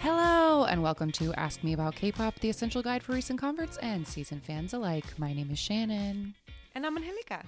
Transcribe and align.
Hello, 0.00 0.64
and 0.64 0.82
welcome 0.82 1.10
to 1.12 1.32
Ask 1.34 1.62
Me 1.64 1.72
About 1.72 1.94
K-pop, 1.94 2.34
the 2.40 2.50
essential 2.50 2.82
guide 2.82 3.02
for 3.02 3.12
recent 3.12 3.40
converts 3.40 3.76
and 3.78 4.06
season 4.06 4.40
fans 4.40 4.74
alike. 4.74 5.04
My 5.18 5.32
name 5.32 5.50
is 5.50 5.58
Shannon, 5.58 6.34
And 6.74 6.84
I'm 6.84 6.96
Angelica. 6.96 7.42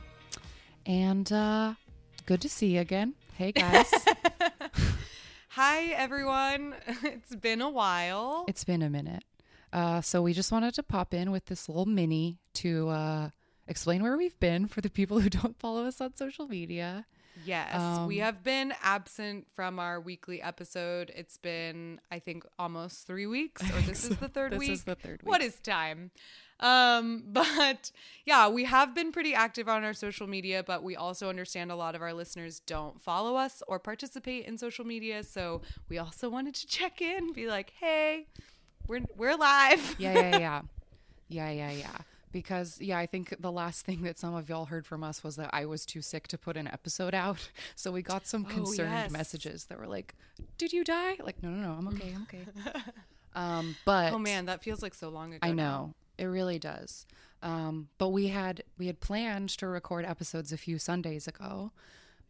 and 0.86 1.30
uh, 1.32 1.74
good 2.26 2.40
to 2.40 2.48
see 2.48 2.74
you 2.74 2.80
again. 2.80 3.14
Hey 3.36 3.52
guys, 3.52 3.90
Hi, 5.50 5.86
everyone. 5.88 6.74
It's 7.02 7.34
been 7.36 7.60
a 7.60 7.70
while. 7.70 8.44
it's 8.48 8.64
been 8.64 8.82
a 8.82 8.90
minute. 8.90 9.24
Uh, 9.72 10.00
so 10.00 10.22
we 10.22 10.32
just 10.32 10.52
wanted 10.52 10.74
to 10.74 10.82
pop 10.82 11.12
in 11.14 11.30
with 11.32 11.46
this 11.46 11.68
little 11.68 11.86
mini 11.86 12.38
to 12.54 12.88
uh, 12.88 13.30
explain 13.66 14.02
where 14.02 14.16
we've 14.16 14.38
been 14.38 14.66
for 14.68 14.80
the 14.80 14.90
people 14.90 15.18
who 15.20 15.28
don't 15.28 15.58
follow 15.58 15.84
us 15.84 16.00
on 16.00 16.14
social 16.16 16.46
media. 16.46 17.06
yes, 17.44 17.74
um, 17.74 18.06
we 18.06 18.18
have 18.18 18.44
been 18.44 18.72
absent 18.82 19.46
from 19.52 19.80
our 19.80 20.00
weekly 20.00 20.40
episode. 20.40 21.10
It's 21.16 21.36
been, 21.36 22.00
I 22.12 22.20
think, 22.20 22.44
almost 22.58 23.06
three 23.06 23.26
weeks, 23.26 23.62
or 23.62 23.80
this 23.80 24.04
is 24.10 24.16
the 24.18 24.28
third 24.28 24.52
This 24.52 24.58
week. 24.60 24.70
is 24.70 24.84
the 24.84 24.94
third 24.94 25.22
week. 25.24 25.42
is 25.42 25.58
time? 25.60 26.12
Um, 26.60 27.24
but 27.32 27.90
yeah, 28.24 28.48
we 28.48 28.64
have 28.64 28.94
been 28.94 29.12
pretty 29.12 29.34
active 29.34 29.68
on 29.68 29.84
our 29.84 29.94
social 29.94 30.26
media, 30.26 30.62
but 30.62 30.82
we 30.82 30.96
also 30.96 31.28
understand 31.28 31.70
a 31.70 31.76
lot 31.76 31.94
of 31.94 32.02
our 32.02 32.12
listeners 32.12 32.60
don't 32.60 33.00
follow 33.00 33.36
us 33.36 33.62
or 33.68 33.78
participate 33.78 34.46
in 34.46 34.58
social 34.58 34.84
media. 34.84 35.22
So 35.22 35.62
we 35.88 35.98
also 35.98 36.28
wanted 36.28 36.54
to 36.56 36.66
check 36.66 37.00
in, 37.00 37.32
be 37.32 37.46
like, 37.46 37.72
hey, 37.80 38.26
we're 38.86 39.00
we're 39.16 39.36
live. 39.36 39.96
Yeah, 39.98 40.12
yeah, 40.14 40.38
yeah, 40.38 40.62
yeah, 41.28 41.50
yeah, 41.50 41.70
yeah. 41.70 41.96
Because 42.32 42.80
yeah, 42.80 42.98
I 42.98 43.06
think 43.06 43.36
the 43.38 43.52
last 43.52 43.86
thing 43.86 44.02
that 44.02 44.18
some 44.18 44.34
of 44.34 44.48
y'all 44.48 44.64
heard 44.64 44.86
from 44.86 45.04
us 45.04 45.22
was 45.22 45.36
that 45.36 45.50
I 45.52 45.66
was 45.66 45.86
too 45.86 46.02
sick 46.02 46.26
to 46.28 46.38
put 46.38 46.56
an 46.56 46.66
episode 46.66 47.14
out. 47.14 47.48
So 47.76 47.92
we 47.92 48.02
got 48.02 48.26
some 48.26 48.44
concerned 48.44 48.92
yes. 48.92 49.10
messages 49.10 49.66
that 49.66 49.78
were 49.78 49.86
like, 49.86 50.14
"Did 50.58 50.72
you 50.72 50.84
die?" 50.84 51.16
Like, 51.22 51.42
no, 51.42 51.50
no, 51.50 51.68
no, 51.68 51.72
I'm 51.78 51.88
okay, 51.88 52.12
I'm 52.14 52.22
okay. 52.22 52.44
um, 53.34 53.76
but 53.84 54.12
Oh 54.12 54.18
man, 54.18 54.46
that 54.46 54.62
feels 54.62 54.82
like 54.82 54.94
so 54.94 55.10
long 55.10 55.34
ago. 55.34 55.40
I 55.42 55.52
now. 55.52 55.54
know 55.54 55.94
it 56.18 56.26
really 56.26 56.58
does. 56.58 57.06
Um, 57.42 57.88
but 57.98 58.08
we 58.08 58.28
had 58.28 58.62
we 58.78 58.86
had 58.86 59.00
planned 59.00 59.50
to 59.50 59.66
record 59.66 60.04
episodes 60.04 60.52
a 60.52 60.56
few 60.56 60.78
Sundays 60.78 61.28
ago, 61.28 61.72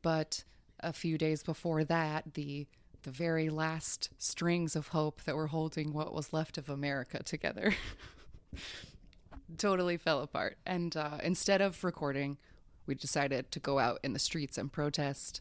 but 0.03 0.45
a 0.81 0.93
few 0.93 1.17
days 1.17 1.43
before 1.43 1.85
that, 1.85 2.35
the 2.35 2.67
the 3.05 3.11
very 3.11 3.51
last 3.51 4.11
strings 4.19 4.75
of 4.75 4.89
hope 4.89 5.23
that 5.25 5.37
were 5.37 5.49
holding 5.49 5.93
what 5.93 6.13
was 6.13 6.33
left 6.33 6.59
of 6.59 6.69
America 6.69 7.23
together 7.23 7.75
totally 9.59 9.97
fell 9.97 10.21
apart. 10.23 10.57
And 10.67 10.97
uh, 10.97 11.19
instead 11.23 11.61
of 11.61 11.85
recording, 11.85 12.39
we 12.87 12.95
decided 12.95 13.51
to 13.53 13.61
go 13.61 13.79
out 13.79 14.01
in 14.03 14.15
the 14.15 14.19
streets 14.19 14.59
and 14.59 14.73
protest, 14.73 15.41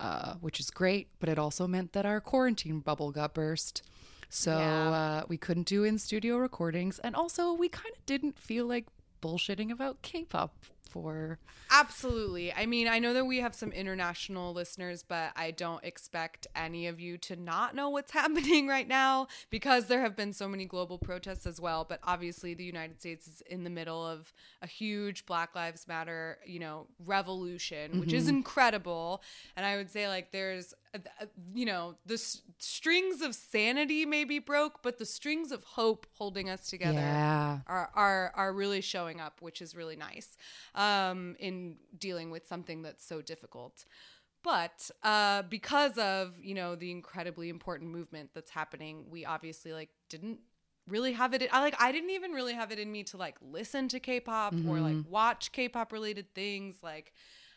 uh, 0.00 0.34
which 0.34 0.60
is 0.60 0.70
great. 0.70 1.08
But 1.20 1.28
it 1.28 1.38
also 1.38 1.66
meant 1.66 1.92
that 1.92 2.06
our 2.06 2.20
quarantine 2.20 2.80
bubble 2.80 3.10
got 3.10 3.34
burst. 3.34 3.82
So 4.34 4.56
Yeah. 4.58 4.90
uh, 4.90 5.24
we 5.28 5.36
couldn't 5.36 5.66
do 5.66 5.84
in 5.84 5.98
studio 5.98 6.38
recordings. 6.38 6.98
And 7.00 7.14
also, 7.14 7.52
we 7.52 7.68
kind 7.68 7.94
of 7.94 8.04
didn't 8.06 8.38
feel 8.38 8.64
like 8.64 8.86
bullshitting 9.20 9.70
about 9.70 10.00
K 10.00 10.24
pop 10.24 10.64
for. 10.88 11.38
Absolutely. 11.70 12.52
I 12.52 12.66
mean, 12.66 12.86
I 12.88 12.98
know 12.98 13.12
that 13.14 13.24
we 13.24 13.38
have 13.38 13.54
some 13.54 13.72
international 13.72 14.52
listeners, 14.52 15.02
but 15.02 15.32
I 15.36 15.50
don't 15.50 15.82
expect 15.84 16.46
any 16.54 16.86
of 16.86 16.98
you 17.00 17.16
to 17.18 17.36
not 17.36 17.74
know 17.74 17.88
what's 17.90 18.10
happening 18.20 18.66
right 18.66 18.88
now 18.88 19.26
because 19.50 19.86
there 19.86 20.00
have 20.00 20.16
been 20.16 20.32
so 20.32 20.48
many 20.48 20.64
global 20.64 20.98
protests 20.98 21.46
as 21.46 21.60
well. 21.60 21.84
But 21.88 22.00
obviously, 22.02 22.54
the 22.54 22.64
United 22.64 23.00
States 23.00 23.26
is 23.26 23.42
in 23.42 23.64
the 23.64 23.70
middle 23.70 24.06
of 24.06 24.32
a 24.62 24.66
huge 24.66 25.24
Black 25.26 25.54
Lives 25.54 25.86
Matter, 25.86 26.38
you 26.46 26.58
know, 26.58 26.86
revolution, 27.04 28.00
which 28.00 28.12
is 28.14 28.28
incredible. 28.28 29.22
And 29.56 29.64
I 29.64 29.76
would 29.76 29.90
say, 29.90 30.08
like, 30.08 30.30
there's, 30.32 30.74
you 31.54 31.64
know, 31.64 31.96
the 32.06 32.14
s- 32.14 32.42
strings 32.58 33.22
of 33.22 33.34
sanity 33.34 34.04
may 34.06 34.24
be 34.24 34.38
broke, 34.38 34.82
but 34.82 34.98
the 34.98 35.06
strings 35.06 35.52
of 35.52 35.64
hope 35.64 36.06
holding 36.14 36.50
us 36.50 36.68
together 36.68 36.98
Yeah. 36.98 37.60
are 37.66 37.90
are 37.94 38.32
are 38.34 38.52
really 38.52 38.80
showing 38.80 39.20
up, 39.20 39.40
which 39.40 39.62
is 39.62 39.74
really 39.74 39.96
nice 39.96 40.36
um, 40.74 41.36
in 41.38 41.76
dealing 41.98 42.30
with 42.30 42.46
something 42.46 42.82
that's 42.82 43.04
so 43.06 43.22
difficult. 43.22 43.84
But 44.42 44.90
uh, 45.02 45.42
because 45.42 45.96
of 45.98 46.34
you 46.42 46.54
know 46.54 46.74
the 46.74 46.90
incredibly 46.90 47.48
important 47.48 47.90
movement 47.90 48.30
that's 48.34 48.50
happening, 48.50 49.06
we 49.10 49.24
obviously 49.24 49.72
like 49.72 49.90
didn't 50.08 50.40
really 50.88 51.12
have 51.12 51.32
it. 51.32 51.48
I 51.52 51.60
like 51.60 51.76
I 51.80 51.92
didn't 51.92 52.10
even 52.10 52.32
really 52.32 52.54
have 52.54 52.72
it 52.72 52.78
in 52.80 52.90
me 52.90 53.04
to 53.04 53.16
like 53.16 53.36
listen 53.40 53.88
to 53.88 54.00
K-pop 54.00 54.54
or 54.66 54.80
like 54.80 54.98
watch 55.08 55.52
K-pop 55.52 55.92
related 55.92 56.34
things. 56.34 56.76
Like 56.82 57.12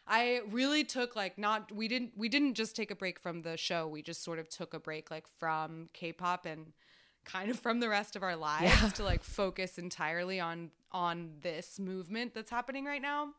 I 0.08 0.42
really 0.52 0.84
took 0.84 1.16
like 1.16 1.38
not 1.38 1.72
we 1.72 1.88
didn't 1.88 2.12
we 2.16 2.30
didn't 2.30 2.54
just 2.54 2.76
take 2.76 2.92
a 2.92 2.96
break 2.96 3.20
from 3.20 3.40
the 3.42 3.58
show. 3.58 3.88
We 3.88 4.02
just 4.02 4.24
sort 4.24 4.40
of 4.40 4.50
took 4.50 4.74
a 4.74 4.80
break 4.80 5.10
like 5.10 5.26
from 5.40 5.90
K-pop 5.94 6.46
and 6.46 6.74
kind 7.24 7.50
of 7.50 7.60
from 7.60 7.80
the 7.80 7.90
rest 7.90 8.16
of 8.16 8.22
our 8.22 8.36
lives 8.36 8.94
to 8.94 9.04
like 9.04 9.24
focus 9.24 9.78
entirely 9.80 10.40
on 10.40 10.70
on 10.92 11.32
this 11.42 11.80
movement 11.80 12.34
that's 12.36 12.52
happening 12.52 12.86
right 12.86 13.02
now. 13.02 13.30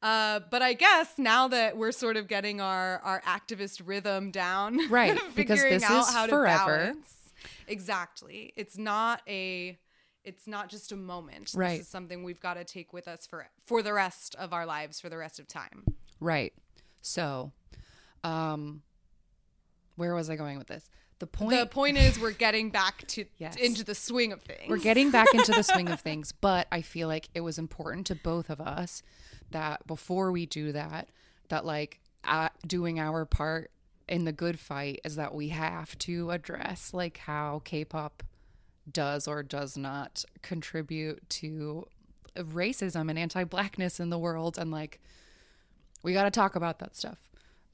Uh, 0.00 0.40
but 0.50 0.62
I 0.62 0.72
guess 0.72 1.14
now 1.18 1.46
that 1.48 1.76
we're 1.76 1.92
sort 1.92 2.16
of 2.16 2.26
getting 2.28 2.60
our 2.60 2.98
our 3.04 3.20
activist 3.22 3.82
rhythm 3.84 4.30
down, 4.30 4.88
Right, 4.90 5.18
because 5.36 5.62
this 5.62 5.82
is 5.88 6.10
forever. 6.26 6.42
balance. 6.44 7.16
Exactly, 7.68 8.52
it's 8.56 8.76
not 8.78 9.22
a 9.28 9.78
it's 10.24 10.46
not 10.46 10.68
just 10.68 10.92
a 10.92 10.96
moment. 10.96 11.52
Right. 11.54 11.72
This 11.78 11.80
is 11.82 11.88
something 11.88 12.22
we've 12.24 12.40
got 12.40 12.54
to 12.54 12.64
take 12.64 12.92
with 12.92 13.08
us 13.08 13.26
for 13.26 13.46
for 13.66 13.82
the 13.82 13.92
rest 13.92 14.34
of 14.36 14.52
our 14.52 14.66
lives, 14.66 15.00
for 15.00 15.08
the 15.08 15.16
rest 15.16 15.38
of 15.38 15.46
time. 15.48 15.84
Right. 16.20 16.52
So, 17.00 17.52
um, 18.24 18.82
where 19.96 20.14
was 20.14 20.30
I 20.30 20.36
going 20.36 20.58
with 20.58 20.68
this? 20.68 20.88
The 21.18 21.26
point. 21.26 21.50
The 21.58 21.66
point 21.66 21.98
is, 21.98 22.18
we're 22.18 22.32
getting 22.32 22.70
back 22.70 23.06
to 23.08 23.24
Yes. 23.38 23.56
into 23.56 23.84
the 23.84 23.94
swing 23.94 24.32
of 24.32 24.42
things. 24.42 24.68
we're 24.68 24.78
getting 24.78 25.10
back 25.10 25.32
into 25.34 25.52
the 25.52 25.62
swing 25.62 25.88
of 25.88 26.00
things, 26.08 26.32
but 26.32 26.66
I 26.72 26.82
feel 26.82 27.08
like 27.08 27.28
it 27.34 27.40
was 27.42 27.58
important 27.58 28.06
to 28.08 28.14
both 28.16 28.50
of 28.50 28.60
us 28.60 29.02
that 29.50 29.86
before 29.86 30.32
we 30.32 30.46
do 30.46 30.72
that, 30.72 31.08
that 31.48 31.64
like 31.64 32.00
uh, 32.24 32.48
doing 32.66 32.98
our 32.98 33.24
part 33.24 33.70
in 34.08 34.24
the 34.24 34.32
good 34.32 34.58
fight 34.58 35.00
is 35.04 35.16
that 35.16 35.34
we 35.34 35.48
have 35.50 35.96
to 35.98 36.30
address 36.30 36.92
like 36.92 37.18
how 37.18 37.62
K-pop 37.64 38.22
does 38.90 39.28
or 39.28 39.42
does 39.42 39.76
not 39.76 40.24
contribute 40.42 41.28
to 41.28 41.86
racism 42.36 43.10
and 43.10 43.18
anti-blackness 43.18 44.00
in 44.00 44.10
the 44.10 44.18
world, 44.18 44.58
and 44.58 44.70
like 44.70 45.00
we 46.02 46.12
got 46.12 46.24
to 46.24 46.30
talk 46.30 46.56
about 46.56 46.78
that 46.80 46.96
stuff. 46.96 47.18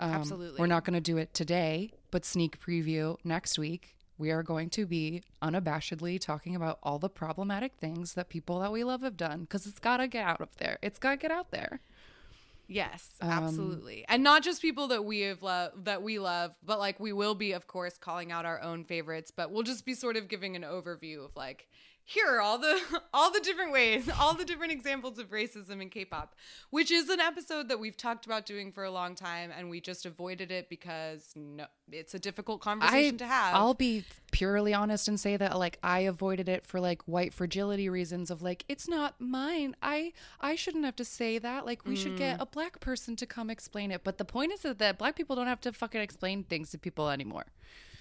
Um, 0.01 0.13
Absolutely. 0.13 0.61
We're 0.61 0.67
not 0.67 0.85
going 0.85 0.95
to 0.95 1.01
do 1.01 1.17
it 1.17 1.35
today, 1.35 1.93
but 2.11 2.25
sneak 2.25 2.61
preview 2.61 3.17
next 3.25 3.59
week. 3.59 3.97
We 4.17 4.31
are 4.31 4.43
going 4.43 4.71
to 4.71 4.87
be 4.87 5.23
unabashedly 5.43 6.21
talking 6.21 6.57
about 6.57 6.79
all 6.83 6.99
the 6.99 7.09
problematic 7.09 7.75
things 7.81 8.15
that 8.15 8.29
people 8.29 8.59
that 8.61 8.73
we 8.73 8.83
love 8.83 9.03
have 9.03 9.17
done 9.17 9.43
because 9.43 9.67
it's 9.67 9.79
got 9.79 9.99
to 9.99 10.09
get 10.09 10.25
out 10.25 10.41
of 10.41 10.57
there. 10.59 10.79
It's 10.83 10.99
got 10.99 11.13
to 11.13 11.17
get 11.17 11.31
out 11.31 11.51
there. 11.53 11.81
Yes, 12.71 13.09
Um, 13.23 13.31
absolutely. 13.31 14.05
and 14.09 14.23
not 14.23 14.43
just 14.43 14.61
people 14.61 14.89
that 14.89 15.03
we 15.05 15.21
have 15.21 15.43
loved 15.43 15.87
that 15.87 16.03
we 16.03 16.19
love, 16.19 16.55
but 16.63 16.79
like 16.79 17.01
we 17.01 17.15
will 17.15 17.35
be 17.35 17.53
of 17.53 17.67
course 17.67 17.97
calling 17.97 18.31
out 18.31 18.45
our 18.45 18.61
own 18.61 18.85
favorites, 18.85 19.31
but 19.35 19.51
we'll 19.51 19.63
just 19.63 19.87
be 19.87 19.95
sort 19.95 20.17
of 20.17 20.29
giving 20.29 20.55
an 20.55 20.63
overview 20.63 21.25
of 21.25 21.35
like 21.35 21.67
here 22.11 22.27
are 22.27 22.41
all 22.41 22.57
the 22.57 22.81
all 23.13 23.31
the 23.31 23.41
different 23.41 23.71
ways, 23.71 24.09
all 24.21 24.33
the 24.33 24.45
different 24.47 24.73
examples 24.73 25.19
of 25.19 25.29
racism 25.31 25.83
in 25.83 25.91
K-pop, 25.91 26.35
which 26.71 26.91
is 26.91 27.11
an 27.11 27.21
episode 27.21 27.69
that 27.69 27.79
we've 27.79 27.99
talked 27.99 28.25
about 28.25 28.47
doing 28.47 28.73
for 28.73 28.83
a 28.85 28.91
long 28.91 29.15
time 29.15 29.53
and 29.55 29.69
we 29.69 29.79
just 29.79 30.07
avoided 30.07 30.51
it 30.51 30.71
because 30.71 31.33
no, 31.37 31.67
it's 31.93 32.15
a 32.15 32.19
difficult 32.19 32.63
conversation 32.63 33.19
to 33.19 33.27
have. 33.27 33.55
I'll 33.55 33.75
be 33.75 34.05
purely 34.33 34.73
honest 34.73 35.07
and 35.07 35.21
say 35.21 35.37
that 35.37 35.59
like 35.59 35.79
I 35.83 36.01
avoided 36.01 36.49
it 36.49 36.67
for 36.67 36.81
like 36.81 37.03
white 37.03 37.35
fragility 37.35 37.91
reasons 37.91 38.31
of 38.31 38.41
like 38.41 38.65
it's 38.69 38.89
not 38.89 39.21
mine. 39.21 39.77
I 39.83 40.15
I 40.41 40.55
shouldn't 40.55 40.87
have 40.87 40.97
to 40.97 41.05
say 41.05 41.39
that. 41.39 41.67
Like 41.67 41.85
we 41.85 41.95
should 41.95 42.09
Mm. 42.13 42.19
get 42.19 42.41
a 42.41 42.47
black 42.47 42.81
person 42.81 43.17
to 43.17 43.27
come 43.27 43.51
explain 43.51 43.91
it. 43.91 44.03
But 44.03 44.17
the 44.17 44.25
point 44.25 44.53
is 44.53 44.61
that, 44.61 44.79
that 44.79 44.97
black 44.97 45.15
people 45.15 45.37
don't 45.37 45.47
have 45.47 45.61
to 45.61 45.75
fucking 45.75 46.01
explain 46.01 46.45
things 46.45 46.71
to 46.71 46.79
people 46.79 47.11
anymore. 47.11 47.45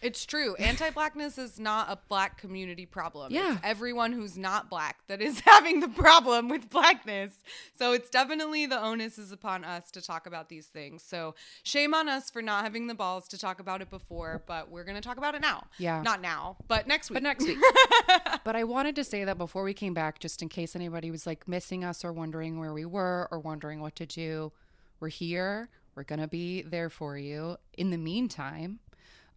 It's 0.02 0.26
true. 0.26 0.56
Anti-blackness 0.60 1.38
is 1.38 1.60
not 1.60 1.90
a 1.90 1.98
black 2.08 2.38
community 2.38 2.86
problem. 2.86 3.32
Yeah. 3.32 3.54
It's 3.54 3.62
everyone 3.64 4.12
who's 4.12 4.38
not 4.38 4.70
black 4.70 5.00
that 5.08 5.22
is 5.22 5.40
having 5.46 5.80
the 5.80 5.88
problem 5.88 6.50
with 6.50 6.70
blackness. 6.70 7.34
So 7.78 7.94
it's 7.94 8.10
definitely 8.10 8.66
the 8.66 8.82
onus 8.82 9.18
is 9.18 9.32
upon 9.32 9.64
us 9.64 9.92
to 9.92 10.02
talk 10.02 10.28
about 10.28 10.50
these 10.50 10.68
things. 10.68 11.04
So 11.04 11.36
shame 11.64 11.94
on 11.94 12.10
us 12.10 12.30
for 12.30 12.42
not 12.42 12.64
having 12.64 12.88
the 12.88 12.96
balls 12.96 13.28
to 13.30 13.38
talk 13.38 13.60
about 13.60 13.82
it 13.82 13.90
before, 13.90 14.44
but 14.46 14.70
we're 14.70 14.84
going 14.84 14.96
to 14.96 15.02
talk 15.02 15.18
about 15.18 15.36
it 15.36 15.42
now. 15.42 15.66
Yeah. 15.78 16.02
Not 16.02 16.22
now, 16.22 16.58
but 16.68 16.88
next 16.88 17.10
week. 17.10 17.16
But 17.16 17.24
next 17.24 17.46
week. 17.46 17.58
but 18.44 18.56
I 18.56 18.64
wanted 18.64 18.96
to 18.96 19.04
say 19.04 19.24
that 19.24 19.38
before 19.38 19.64
we 19.64 19.74
came 19.74 19.94
back, 19.94 20.20
just 20.20 20.42
in 20.42 20.50
case 20.50 20.76
anybody 20.76 21.12
was 21.12 21.26
like 21.26 21.48
missing 21.48 21.84
us 21.84 22.06
or 22.06 22.14
wondering 22.14 22.60
where 22.60 22.74
we 22.74 22.86
were 22.86 23.28
or 23.32 23.40
wondering 23.40 23.80
what 23.80 23.96
to 23.96 24.06
do, 24.06 24.52
we're 25.00 25.10
here. 25.10 25.70
We're 25.96 26.04
going 26.04 26.20
to 26.20 26.28
be 26.28 26.62
there 26.62 26.90
for 26.90 27.18
you. 27.18 27.58
In 27.76 27.90
the 27.90 27.98
meantime, 27.98 28.80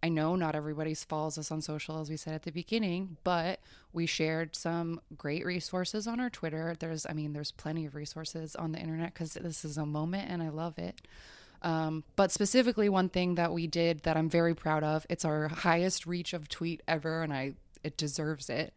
I 0.03 0.09
know 0.09 0.35
not 0.37 0.55
everybody 0.55 0.95
follows 0.95 1.37
us 1.37 1.51
on 1.51 1.61
social, 1.61 2.01
as 2.01 2.09
we 2.09 2.17
said 2.17 2.35
at 2.35 2.43
the 2.45 2.51
beginning, 2.51 3.17
but 3.23 3.61
we 3.93 4.07
shared 4.07 4.57
some 4.57 5.01
great 5.17 5.45
resources 5.45 6.07
on 6.07 6.21
our 6.21 6.31
Twitter. 6.31 6.75
There's, 6.79 7.07
I 7.09 7.13
mean, 7.13 7.33
there's 7.33 7.53
plenty 7.53 7.85
of 7.87 7.95
resources 7.95 8.57
on 8.57 8.73
the 8.73 8.79
internet 8.79 9.13
because 9.13 9.35
this 9.35 9.65
is 9.65 9.77
a 9.77 9.85
moment 9.85 10.31
and 10.31 10.43
I 10.43 10.49
love 10.49 10.79
it. 10.79 11.03
Um, 11.63 12.05
but 12.17 12.33
specifically, 12.33 12.89
one 12.89 13.09
thing 13.09 13.35
that 13.35 13.53
we 13.53 13.67
did 13.67 14.01
that 14.05 14.17
I'm 14.17 14.31
very 14.31 14.55
proud 14.55 14.83
of, 14.83 15.07
it's 15.11 15.25
our 15.25 15.49
highest 15.49 16.07
reach 16.07 16.33
of 16.33 16.49
tweet 16.49 16.83
ever, 16.89 17.23
and 17.23 17.33
I 17.33 17.55
it 17.83 17.97
deserves 17.97 18.49
it. 18.49 18.73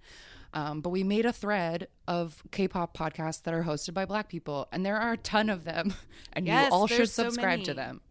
Um, 0.54 0.82
but 0.82 0.90
we 0.90 1.04
made 1.04 1.26
a 1.26 1.34
thread 1.34 1.88
of 2.08 2.44
K-pop 2.52 2.96
podcasts 2.96 3.42
that 3.44 3.54
are 3.54 3.64
hosted 3.64 3.94
by 3.94 4.06
Black 4.06 4.30
people, 4.30 4.68
and 4.72 4.86
there 4.86 4.98
are 4.98 5.14
a 5.14 5.18
ton 5.18 5.50
of 5.50 5.64
them, 5.64 5.94
and 6.34 6.46
Yes, 6.46 6.68
you 6.68 6.74
all 6.74 6.88
should 6.88 7.00
there's 7.00 7.14
so 7.14 7.24
subscribe 7.24 7.64
to 7.64 7.74
them. 7.74 8.02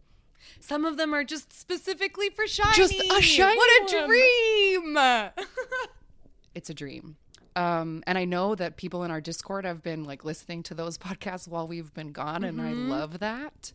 Some 0.59 0.85
of 0.85 0.97
them 0.97 1.13
are 1.13 1.23
just 1.23 1.53
specifically 1.53 2.29
for 2.29 2.45
SHINee. 2.45 2.73
Just 2.75 2.93
a 2.93 3.21
SHINee 3.21 3.55
What 3.55 3.93
a 3.93 4.07
dream! 4.07 4.97
it's 6.55 6.69
a 6.69 6.73
dream. 6.73 7.17
Um, 7.55 8.03
and 8.07 8.17
I 8.17 8.25
know 8.25 8.55
that 8.55 8.77
people 8.77 9.03
in 9.03 9.11
our 9.11 9.21
Discord 9.21 9.63
have 9.65 9.83
been 9.83 10.05
like 10.05 10.25
listening 10.25 10.63
to 10.63 10.73
those 10.73 10.97
podcasts 11.07 11.47
while 11.47 11.67
we've 11.67 11.93
been 11.93 12.11
gone, 12.11 12.43
and 12.43 12.59
I 12.59 12.71
Mm-hmm. 12.73 12.89
love 12.89 13.19
that. 13.19 13.73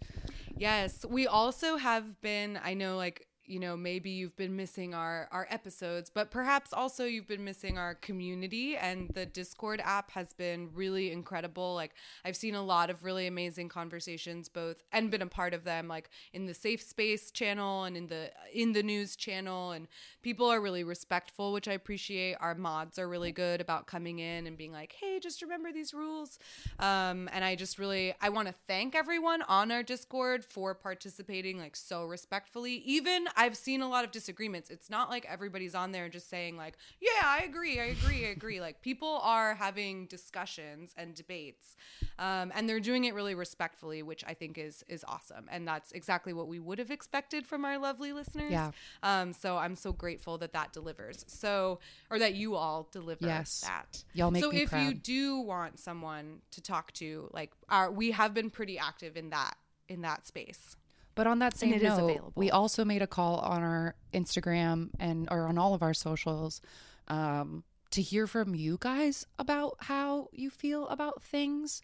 Yes, 0.56 1.04
we 1.08 1.28
also 1.28 1.76
have 1.76 2.20
been. 2.20 2.58
I 2.62 2.74
know, 2.74 2.96
like 2.96 3.27
you 3.48 3.58
know, 3.58 3.76
maybe 3.76 4.10
you've 4.10 4.36
been 4.36 4.56
missing 4.56 4.94
our 4.94 5.28
our 5.32 5.46
episodes, 5.50 6.10
but 6.10 6.30
perhaps 6.30 6.72
also 6.72 7.04
you've 7.04 7.26
been 7.26 7.44
missing 7.44 7.78
our 7.78 7.94
community. 7.94 8.76
And 8.76 9.08
the 9.14 9.26
Discord 9.26 9.80
app 9.82 10.10
has 10.12 10.32
been 10.32 10.70
really 10.74 11.10
incredible. 11.10 11.74
Like 11.74 11.94
I've 12.24 12.36
seen 12.36 12.54
a 12.54 12.62
lot 12.62 12.90
of 12.90 13.04
really 13.04 13.26
amazing 13.26 13.68
conversations, 13.68 14.48
both 14.48 14.82
and 14.92 15.10
been 15.10 15.22
a 15.22 15.26
part 15.26 15.54
of 15.54 15.64
them, 15.64 15.88
like 15.88 16.10
in 16.32 16.46
the 16.46 16.54
Safe 16.54 16.82
Space 16.82 17.30
channel 17.30 17.84
and 17.84 17.96
in 17.96 18.08
the 18.08 18.30
in 18.52 18.72
the 18.72 18.82
news 18.82 19.16
channel. 19.16 19.72
And 19.72 19.88
people 20.22 20.46
are 20.46 20.60
really 20.60 20.84
respectful, 20.84 21.52
which 21.52 21.68
I 21.68 21.72
appreciate. 21.72 22.36
Our 22.40 22.54
mods 22.54 22.98
are 22.98 23.08
really 23.08 23.32
good 23.32 23.60
about 23.60 23.86
coming 23.86 24.18
in 24.18 24.46
and 24.46 24.56
being 24.56 24.72
like, 24.72 24.92
"Hey, 24.92 25.20
just 25.20 25.42
remember 25.42 25.72
these 25.72 25.94
rules." 25.94 26.38
Um, 26.78 27.28
and 27.32 27.44
I 27.44 27.54
just 27.54 27.78
really 27.78 28.14
I 28.20 28.28
want 28.28 28.48
to 28.48 28.54
thank 28.66 28.94
everyone 28.94 29.42
on 29.42 29.70
our 29.70 29.82
Discord 29.82 30.44
for 30.44 30.74
participating 30.74 31.58
like 31.58 31.76
so 31.76 32.04
respectfully. 32.04 32.74
Even 32.84 33.26
I've 33.38 33.56
seen 33.56 33.82
a 33.82 33.88
lot 33.88 34.04
of 34.04 34.10
disagreements. 34.10 34.68
It's 34.68 34.90
not 34.90 35.10
like 35.10 35.24
everybody's 35.28 35.76
on 35.76 35.92
there 35.92 36.08
just 36.08 36.28
saying 36.28 36.56
like, 36.56 36.76
"Yeah, 37.00 37.08
I 37.24 37.44
agree, 37.44 37.78
I 37.78 37.84
agree, 37.84 38.26
I 38.26 38.30
agree." 38.30 38.60
like 38.60 38.82
people 38.82 39.20
are 39.22 39.54
having 39.54 40.06
discussions 40.06 40.92
and 40.96 41.14
debates, 41.14 41.76
um, 42.18 42.50
and 42.54 42.68
they're 42.68 42.80
doing 42.80 43.04
it 43.04 43.14
really 43.14 43.36
respectfully, 43.36 44.02
which 44.02 44.24
I 44.26 44.34
think 44.34 44.58
is 44.58 44.84
is 44.88 45.04
awesome. 45.06 45.46
And 45.52 45.68
that's 45.68 45.92
exactly 45.92 46.32
what 46.32 46.48
we 46.48 46.58
would 46.58 46.80
have 46.80 46.90
expected 46.90 47.46
from 47.46 47.64
our 47.64 47.78
lovely 47.78 48.12
listeners. 48.12 48.50
Yeah. 48.50 48.72
Um, 49.04 49.32
so 49.32 49.56
I'm 49.56 49.76
so 49.76 49.92
grateful 49.92 50.36
that 50.38 50.52
that 50.54 50.72
delivers. 50.72 51.24
So 51.28 51.78
or 52.10 52.18
that 52.18 52.34
you 52.34 52.56
all 52.56 52.88
deliver 52.90 53.24
Yes. 53.26 53.60
that. 53.60 54.02
Y'all 54.14 54.32
make 54.32 54.42
so 54.42 54.50
me 54.50 54.62
if 54.62 54.72
you 54.72 54.94
do 54.94 55.38
want 55.38 55.78
someone 55.78 56.40
to 56.50 56.60
talk 56.60 56.92
to, 56.94 57.30
like 57.32 57.52
our 57.68 57.88
we 57.90 58.10
have 58.10 58.34
been 58.34 58.50
pretty 58.50 58.78
active 58.78 59.16
in 59.16 59.30
that 59.30 59.56
in 59.88 60.02
that 60.02 60.26
space. 60.26 60.76
But 61.18 61.26
on 61.26 61.40
that 61.40 61.56
same 61.56 61.82
note, 61.82 62.30
we 62.36 62.52
also 62.52 62.84
made 62.84 63.02
a 63.02 63.06
call 63.08 63.38
on 63.38 63.60
our 63.60 63.96
Instagram 64.14 64.90
and 65.00 65.26
or 65.32 65.48
on 65.48 65.58
all 65.58 65.74
of 65.74 65.82
our 65.82 65.92
socials 65.92 66.60
um, 67.08 67.64
to 67.90 68.00
hear 68.00 68.28
from 68.28 68.54
you 68.54 68.76
guys 68.78 69.26
about 69.36 69.78
how 69.80 70.28
you 70.32 70.48
feel 70.48 70.86
about 70.86 71.20
things. 71.20 71.82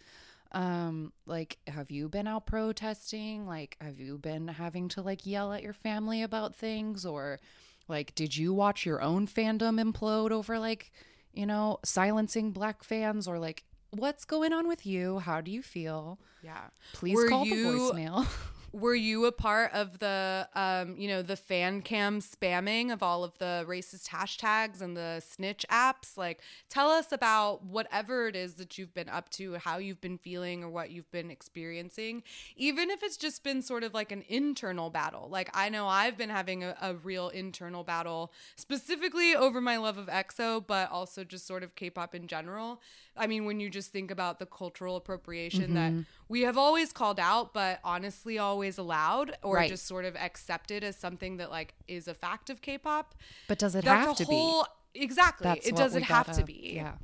Um, 0.52 1.12
like, 1.26 1.58
have 1.66 1.90
you 1.90 2.08
been 2.08 2.28
out 2.28 2.46
protesting? 2.46 3.44
Like, 3.44 3.76
have 3.80 3.98
you 3.98 4.18
been 4.18 4.46
having 4.46 4.86
to 4.90 5.02
like 5.02 5.26
yell 5.26 5.52
at 5.52 5.64
your 5.64 5.72
family 5.72 6.22
about 6.22 6.54
things, 6.54 7.04
or 7.04 7.40
like, 7.88 8.14
did 8.14 8.36
you 8.36 8.54
watch 8.54 8.86
your 8.86 9.02
own 9.02 9.26
fandom 9.26 9.82
implode 9.82 10.30
over 10.30 10.60
like, 10.60 10.92
you 11.32 11.44
know, 11.44 11.80
silencing 11.84 12.52
black 12.52 12.84
fans, 12.84 13.26
or 13.26 13.40
like, 13.40 13.64
what's 13.90 14.24
going 14.24 14.52
on 14.52 14.68
with 14.68 14.86
you? 14.86 15.18
How 15.18 15.40
do 15.40 15.50
you 15.50 15.60
feel? 15.60 16.20
Yeah. 16.40 16.68
Please 16.92 17.16
Were 17.16 17.28
call 17.28 17.44
you- 17.44 17.72
the 17.72 17.78
voicemail. 17.78 18.28
Were 18.74 18.96
you 18.96 19.26
a 19.26 19.30
part 19.30 19.72
of 19.72 20.00
the 20.00 20.48
um, 20.56 20.96
you 20.98 21.06
know, 21.06 21.22
the 21.22 21.36
fan 21.36 21.80
cam 21.80 22.20
spamming 22.20 22.92
of 22.92 23.04
all 23.04 23.22
of 23.22 23.38
the 23.38 23.64
racist 23.68 24.08
hashtags 24.08 24.80
and 24.80 24.96
the 24.96 25.22
snitch 25.24 25.64
apps? 25.70 26.16
Like 26.16 26.40
tell 26.68 26.88
us 26.88 27.12
about 27.12 27.64
whatever 27.64 28.26
it 28.26 28.34
is 28.34 28.54
that 28.54 28.76
you've 28.76 28.92
been 28.92 29.08
up 29.08 29.30
to, 29.30 29.54
how 29.54 29.78
you've 29.78 30.00
been 30.00 30.18
feeling 30.18 30.64
or 30.64 30.70
what 30.70 30.90
you've 30.90 31.10
been 31.12 31.30
experiencing. 31.30 32.24
Even 32.56 32.90
if 32.90 33.04
it's 33.04 33.16
just 33.16 33.44
been 33.44 33.62
sort 33.62 33.84
of 33.84 33.94
like 33.94 34.10
an 34.10 34.24
internal 34.28 34.90
battle. 34.90 35.28
Like 35.30 35.50
I 35.54 35.68
know 35.68 35.86
I've 35.86 36.18
been 36.18 36.30
having 36.30 36.64
a, 36.64 36.76
a 36.82 36.94
real 36.94 37.28
internal 37.28 37.84
battle 37.84 38.32
specifically 38.56 39.36
over 39.36 39.60
my 39.60 39.76
love 39.76 39.98
of 39.98 40.08
EXO, 40.08 40.66
but 40.66 40.90
also 40.90 41.22
just 41.22 41.46
sort 41.46 41.62
of 41.62 41.76
K-pop 41.76 42.12
in 42.12 42.26
general. 42.26 42.80
I 43.16 43.26
mean, 43.26 43.44
when 43.44 43.60
you 43.60 43.70
just 43.70 43.92
think 43.92 44.10
about 44.10 44.38
the 44.38 44.46
cultural 44.46 44.96
appropriation 44.96 45.74
that 45.74 45.92
mm-hmm. 45.92 46.02
we 46.28 46.42
have 46.42 46.58
always 46.58 46.92
called 46.92 47.20
out, 47.20 47.54
but 47.54 47.78
honestly 47.84 48.38
always 48.38 48.76
allowed 48.78 49.36
or 49.42 49.56
Right. 49.56 49.68
just 49.68 49.86
sort 49.86 50.04
of 50.04 50.16
accepted 50.16 50.82
as 50.82 50.96
something 50.96 51.36
that 51.36 51.50
like 51.50 51.74
is 51.86 52.08
a 52.08 52.14
fact 52.14 52.50
of 52.50 52.60
K-pop. 52.60 53.14
but 53.46 53.58
does 53.58 53.74
it 53.74 53.84
That's 53.84 54.06
have 54.06 54.16
to 54.16 54.24
whole 54.24 54.66
exactly. 54.94 55.44
That's 55.44 55.66
it 55.66 55.76
doesn't 55.76 56.02
have 56.02 56.26
gotta- 56.26 56.40
to 56.40 56.44
be. 56.44 56.72
Yeah. 56.74 56.94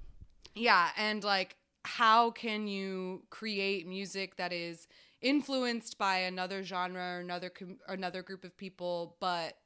Yeah, 0.55 0.89
and 0.97 1.23
like 1.23 1.57
how 1.85 2.31
can 2.33 2.67
you 2.67 3.23
create 3.31 3.87
music 3.87 4.37
that 4.37 4.53
is 4.53 4.87
influenced 5.23 5.97
by 5.99 6.19
another 6.19 6.63
genre 6.63 7.17
or 7.17 7.21
another 7.21 7.51
com- 7.51 7.79
or 7.89 7.95
another 7.95 8.23
group 8.23 8.43
of 8.45 8.57
people 8.57 9.17
but 9.21 9.57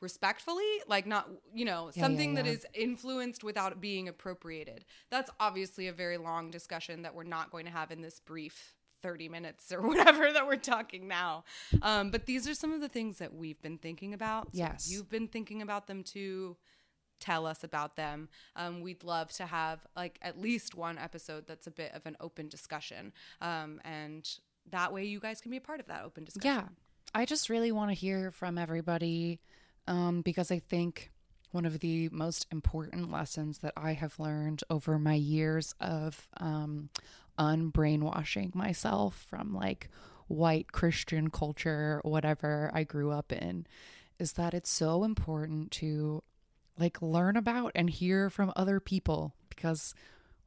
respectfully 0.00 0.64
like 0.88 1.06
not 1.06 1.28
you 1.54 1.64
know 1.64 1.90
Yeah, 1.94 2.02
something 2.02 2.36
yeah, 2.36 2.44
yeah. 2.44 2.50
is 2.52 2.66
influenced 2.74 3.42
without 3.44 3.80
being 3.80 4.08
appropriated 4.08 4.84
that's 5.10 5.30
obviously 5.40 5.88
a 5.88 5.92
very 5.92 6.16
long 6.18 6.50
discussion 6.50 7.02
that 7.02 7.14
we're 7.14 7.24
not 7.24 7.50
going 7.50 7.64
to 7.66 7.70
have 7.72 7.90
in 7.90 8.02
this 8.02 8.20
brief 8.20 8.74
30 9.02 9.28
minutes 9.28 9.72
or 9.72 9.82
whatever 9.86 10.32
that 10.32 10.46
we're 10.46 10.56
talking 10.56 11.08
now 11.08 11.44
um, 11.82 12.10
but 12.10 12.26
these 12.26 12.46
are 12.48 12.54
some 12.54 12.72
of 12.72 12.80
the 12.80 12.88
things 12.88 13.18
that 13.18 13.34
we've 13.34 13.60
been 13.62 13.78
thinking 13.78 14.12
about 14.14 14.46
So 14.54 14.58
Yes. 14.58 14.90
you've 14.90 15.08
been 15.10 15.28
thinking 15.28 15.62
about 15.62 15.86
them 15.86 16.02
too 16.02 16.56
tell 17.18 17.46
us 17.46 17.64
about 17.64 17.96
them. 17.96 18.28
Um, 18.56 18.82
we'd 18.82 19.02
love 19.02 19.32
to 19.36 19.46
have 19.46 19.86
like 19.96 20.18
at 20.20 20.38
least 20.38 20.74
one 20.74 20.98
episode 20.98 21.46
that's 21.46 21.66
a 21.66 21.70
bit 21.70 21.92
of 21.94 22.04
an 22.04 22.14
open 22.20 22.46
discussion. 22.50 23.10
Um, 23.40 23.80
and 23.86 24.28
that 24.70 24.92
way 24.92 25.04
you 25.04 25.18
guys 25.18 25.40
can 25.40 25.50
be 25.50 25.56
a 25.56 25.60
part 25.62 25.80
of 25.80 25.86
that 25.86 26.04
open 26.04 26.24
discussion. 26.24 26.54
Yeah. 26.54 26.68
I 27.14 27.24
just 27.24 27.48
really 27.48 27.72
want 27.72 27.90
to 27.90 27.94
hear 27.94 28.30
from 28.32 28.58
everybody 28.58 29.40
um, 29.86 30.22
because 30.22 30.50
I 30.50 30.58
think 30.58 31.10
one 31.52 31.64
of 31.64 31.78
the 31.80 32.08
most 32.10 32.46
important 32.52 33.10
lessons 33.10 33.58
that 33.58 33.72
I 33.76 33.92
have 33.92 34.18
learned 34.18 34.62
over 34.68 34.98
my 34.98 35.14
years 35.14 35.74
of 35.80 36.28
um, 36.38 36.90
unbrainwashing 37.38 38.54
myself 38.54 39.24
from 39.28 39.54
like 39.54 39.88
white 40.28 40.72
Christian 40.72 41.30
culture, 41.30 42.00
whatever 42.04 42.70
I 42.74 42.84
grew 42.84 43.10
up 43.10 43.32
in, 43.32 43.66
is 44.18 44.32
that 44.34 44.54
it's 44.54 44.70
so 44.70 45.04
important 45.04 45.70
to 45.72 46.22
like 46.78 47.00
learn 47.00 47.36
about 47.36 47.72
and 47.74 47.88
hear 47.88 48.28
from 48.28 48.52
other 48.56 48.80
people 48.80 49.34
because 49.48 49.94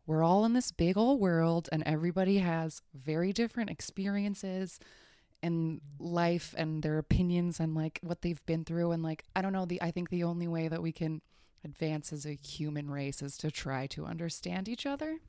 we're 0.06 0.24
all 0.24 0.46
in 0.46 0.54
this 0.54 0.72
big 0.72 0.98
old 0.98 1.20
world 1.20 1.70
and 1.72 1.84
everybody 1.86 2.40
has 2.40 2.82
very 2.94 3.32
different 3.32 3.70
experiences 3.70 4.80
in 5.42 5.82
life 6.00 6.54
and 6.58 6.84
their 6.84 6.98
opinions 6.98 7.60
and 7.60 7.76
like 7.76 8.00
what 8.04 8.22
they've 8.22 8.46
been 8.46 8.66
through 8.66 8.92
and 8.92 9.04
like 9.04 9.24
I 9.36 9.42
don't 9.42 9.54
know 9.54 9.66
the 9.66 9.82
I 9.82 9.92
think 9.92 10.10
the 10.10 10.24
only 10.24 10.48
way 10.48 10.68
that 10.68 10.82
we 10.82 10.92
can 10.92 11.22
advance 11.64 12.12
as 12.12 12.26
a 12.26 12.34
human 12.34 12.90
race 12.90 13.22
is 13.22 13.38
to 13.38 13.52
try 13.52 13.88
to 13.88 14.06
understand 14.06 14.68
each 14.68 14.86
other. 14.86 15.20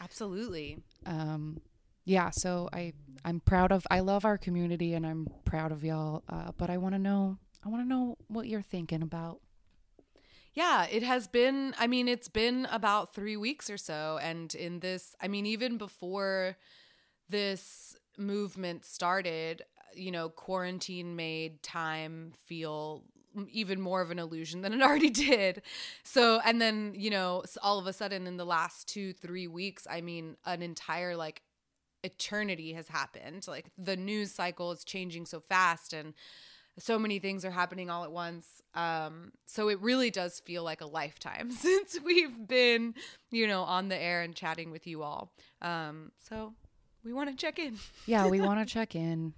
Absolutely. 0.00 0.78
Um 1.06 1.60
yeah, 2.04 2.30
so 2.30 2.68
I 2.72 2.94
I'm 3.24 3.40
proud 3.40 3.72
of 3.72 3.86
I 3.90 4.00
love 4.00 4.24
our 4.24 4.38
community 4.38 4.94
and 4.94 5.06
I'm 5.06 5.28
proud 5.44 5.72
of 5.72 5.84
y'all 5.84 6.22
uh, 6.28 6.52
but 6.56 6.70
I 6.70 6.78
want 6.78 6.94
to 6.94 6.98
know 6.98 7.38
I 7.64 7.68
want 7.68 7.84
to 7.84 7.88
know 7.88 8.16
what 8.28 8.46
you're 8.46 8.62
thinking 8.62 9.02
about. 9.02 9.40
Yeah, 10.52 10.86
it 10.86 11.02
has 11.04 11.28
been, 11.28 11.74
I 11.78 11.86
mean, 11.86 12.08
it's 12.08 12.28
been 12.28 12.66
about 12.72 13.14
three 13.14 13.36
weeks 13.36 13.70
or 13.70 13.76
so. 13.76 14.18
And 14.20 14.52
in 14.54 14.80
this, 14.80 15.14
I 15.20 15.28
mean, 15.28 15.46
even 15.46 15.78
before 15.78 16.56
this 17.28 17.96
movement 18.18 18.84
started, 18.84 19.62
you 19.94 20.10
know, 20.10 20.28
quarantine 20.28 21.16
made 21.16 21.62
time 21.62 22.32
feel 22.46 23.04
even 23.48 23.80
more 23.80 24.00
of 24.00 24.10
an 24.10 24.18
illusion 24.18 24.62
than 24.62 24.72
it 24.72 24.82
already 24.82 25.10
did. 25.10 25.62
So, 26.02 26.40
and 26.44 26.60
then, 26.60 26.92
you 26.96 27.10
know, 27.10 27.42
all 27.62 27.78
of 27.78 27.86
a 27.86 27.92
sudden 27.92 28.26
in 28.26 28.36
the 28.36 28.46
last 28.46 28.88
two, 28.88 29.12
three 29.12 29.46
weeks, 29.46 29.86
I 29.88 30.00
mean, 30.00 30.36
an 30.44 30.62
entire 30.62 31.16
like 31.16 31.42
eternity 32.02 32.72
has 32.74 32.88
happened. 32.88 33.46
Like 33.46 33.66
the 33.78 33.96
news 33.96 34.32
cycle 34.32 34.72
is 34.72 34.84
changing 34.84 35.26
so 35.26 35.40
fast 35.40 35.92
and 35.92 36.14
so 36.78 36.98
many 36.98 37.18
things 37.18 37.44
are 37.44 37.50
happening 37.50 37.90
all 37.90 38.04
at 38.04 38.12
once. 38.12 38.62
Um, 38.74 39.32
so 39.44 39.68
it 39.68 39.80
really 39.80 40.10
does 40.10 40.40
feel 40.40 40.64
like 40.64 40.80
a 40.80 40.86
lifetime 40.86 41.50
since 41.50 41.98
we've 42.04 42.46
been, 42.46 42.94
you 43.30 43.46
know, 43.46 43.62
on 43.62 43.88
the 43.88 43.96
air 43.96 44.22
and 44.22 44.34
chatting 44.34 44.70
with 44.70 44.86
you 44.86 45.02
all. 45.02 45.32
Um, 45.60 46.12
so 46.28 46.54
we 47.04 47.12
want 47.12 47.30
to 47.30 47.36
check 47.36 47.58
in. 47.58 47.76
Yeah, 48.06 48.26
we 48.26 48.40
want 48.40 48.60
to 48.60 48.66
check 48.72 48.94
in. 48.94 49.34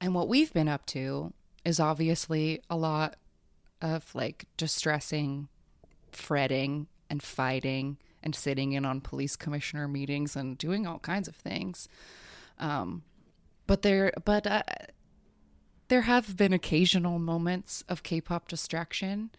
And 0.00 0.14
what 0.14 0.28
we've 0.28 0.52
been 0.52 0.68
up 0.68 0.86
to 0.86 1.32
is 1.64 1.80
obviously 1.80 2.62
a 2.70 2.76
lot 2.76 3.16
of 3.80 4.14
like 4.14 4.46
distressing, 4.56 5.48
fretting, 6.12 6.86
and 7.10 7.22
fighting, 7.22 7.98
and 8.22 8.34
sitting 8.34 8.72
in 8.72 8.84
on 8.84 9.00
police 9.00 9.36
commissioner 9.36 9.88
meetings 9.88 10.36
and 10.36 10.58
doing 10.58 10.86
all 10.86 10.98
kinds 10.98 11.28
of 11.28 11.36
things. 11.36 11.88
Um, 12.58 13.02
but 13.66 13.82
there, 13.82 14.12
but 14.24 14.46
uh, 14.46 14.62
there 15.88 16.02
have 16.02 16.36
been 16.36 16.52
occasional 16.52 17.18
moments 17.18 17.84
of 17.88 18.02
K-pop 18.02 18.48
distraction 18.48 19.30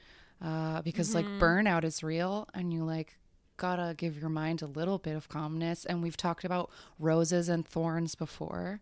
uh, 0.44 0.82
because 0.82 1.14
like 1.14 1.26
burnout 1.26 1.84
is 1.84 2.04
real, 2.04 2.48
and 2.54 2.72
you 2.74 2.84
like 2.84 3.18
gotta 3.60 3.94
give 3.96 4.18
your 4.20 4.30
mind 4.30 4.64
a 4.64 4.66
little 4.66 4.98
bit 4.98 5.16
of 5.16 5.30
calmness. 5.30 5.86
And 5.86 6.02
we've 6.02 6.18
talked 6.18 6.44
about 6.44 6.72
roses 6.98 7.48
and 7.48 7.66
thorns 7.68 8.16
before. 8.16 8.82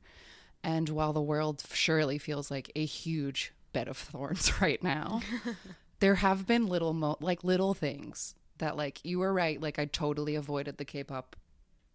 And 0.63 0.87
while 0.89 1.11
the 1.11 1.21
world 1.21 1.63
surely 1.73 2.17
feels 2.17 2.49
like 2.49 2.71
a 2.75 2.85
huge 2.85 3.51
bed 3.73 3.89
of 3.89 3.97
thorns 4.09 4.61
right 4.61 4.81
now, 4.81 5.21
there 5.99 6.15
have 6.15 6.47
been 6.47 6.67
little 6.67 6.93
mo- 6.93 7.17
like 7.19 7.43
little 7.43 7.73
things 7.73 8.35
that 8.59 8.77
like 8.77 9.03
you 9.03 9.19
were 9.19 9.33
right. 9.33 9.61
Like 9.61 9.77
I 9.77 9.85
totally 9.85 10.35
avoided 10.35 10.77
the 10.77 10.85
K-pop 10.85 11.35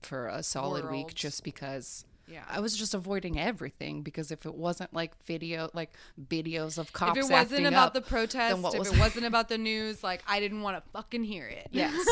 for 0.01 0.29
a 0.29 0.43
solid 0.43 0.85
World. 0.85 0.97
week 0.97 1.15
just 1.15 1.43
because 1.45 2.05
Yeah. 2.27 2.45
I 2.49 2.61
was 2.61 2.77
just 2.77 2.95
avoiding 2.95 3.39
everything 3.39 4.03
because 4.03 4.31
if 4.31 4.47
it 4.47 4.55
wasn't 4.55 4.95
like 4.95 5.13
video 5.25 5.69
like 5.75 5.91
videos 6.29 6.79
of 6.79 6.93
cops 6.93 7.19
if 7.19 7.27
it 7.27 7.33
wasn't 7.33 7.67
about 7.67 7.89
up, 7.89 7.95
the 7.95 8.01
protest, 8.01 8.57
if 8.57 8.63
was- 8.63 8.93
it 8.93 8.99
wasn't 8.99 9.27
about 9.27 9.49
the 9.49 9.59
news, 9.59 10.03
like 10.03 10.23
I 10.27 10.41
didn't 10.41 10.63
want 10.63 10.77
to 10.83 10.91
fucking 10.93 11.25
hear 11.25 11.47
it. 11.47 11.69
Yes. 11.73 12.07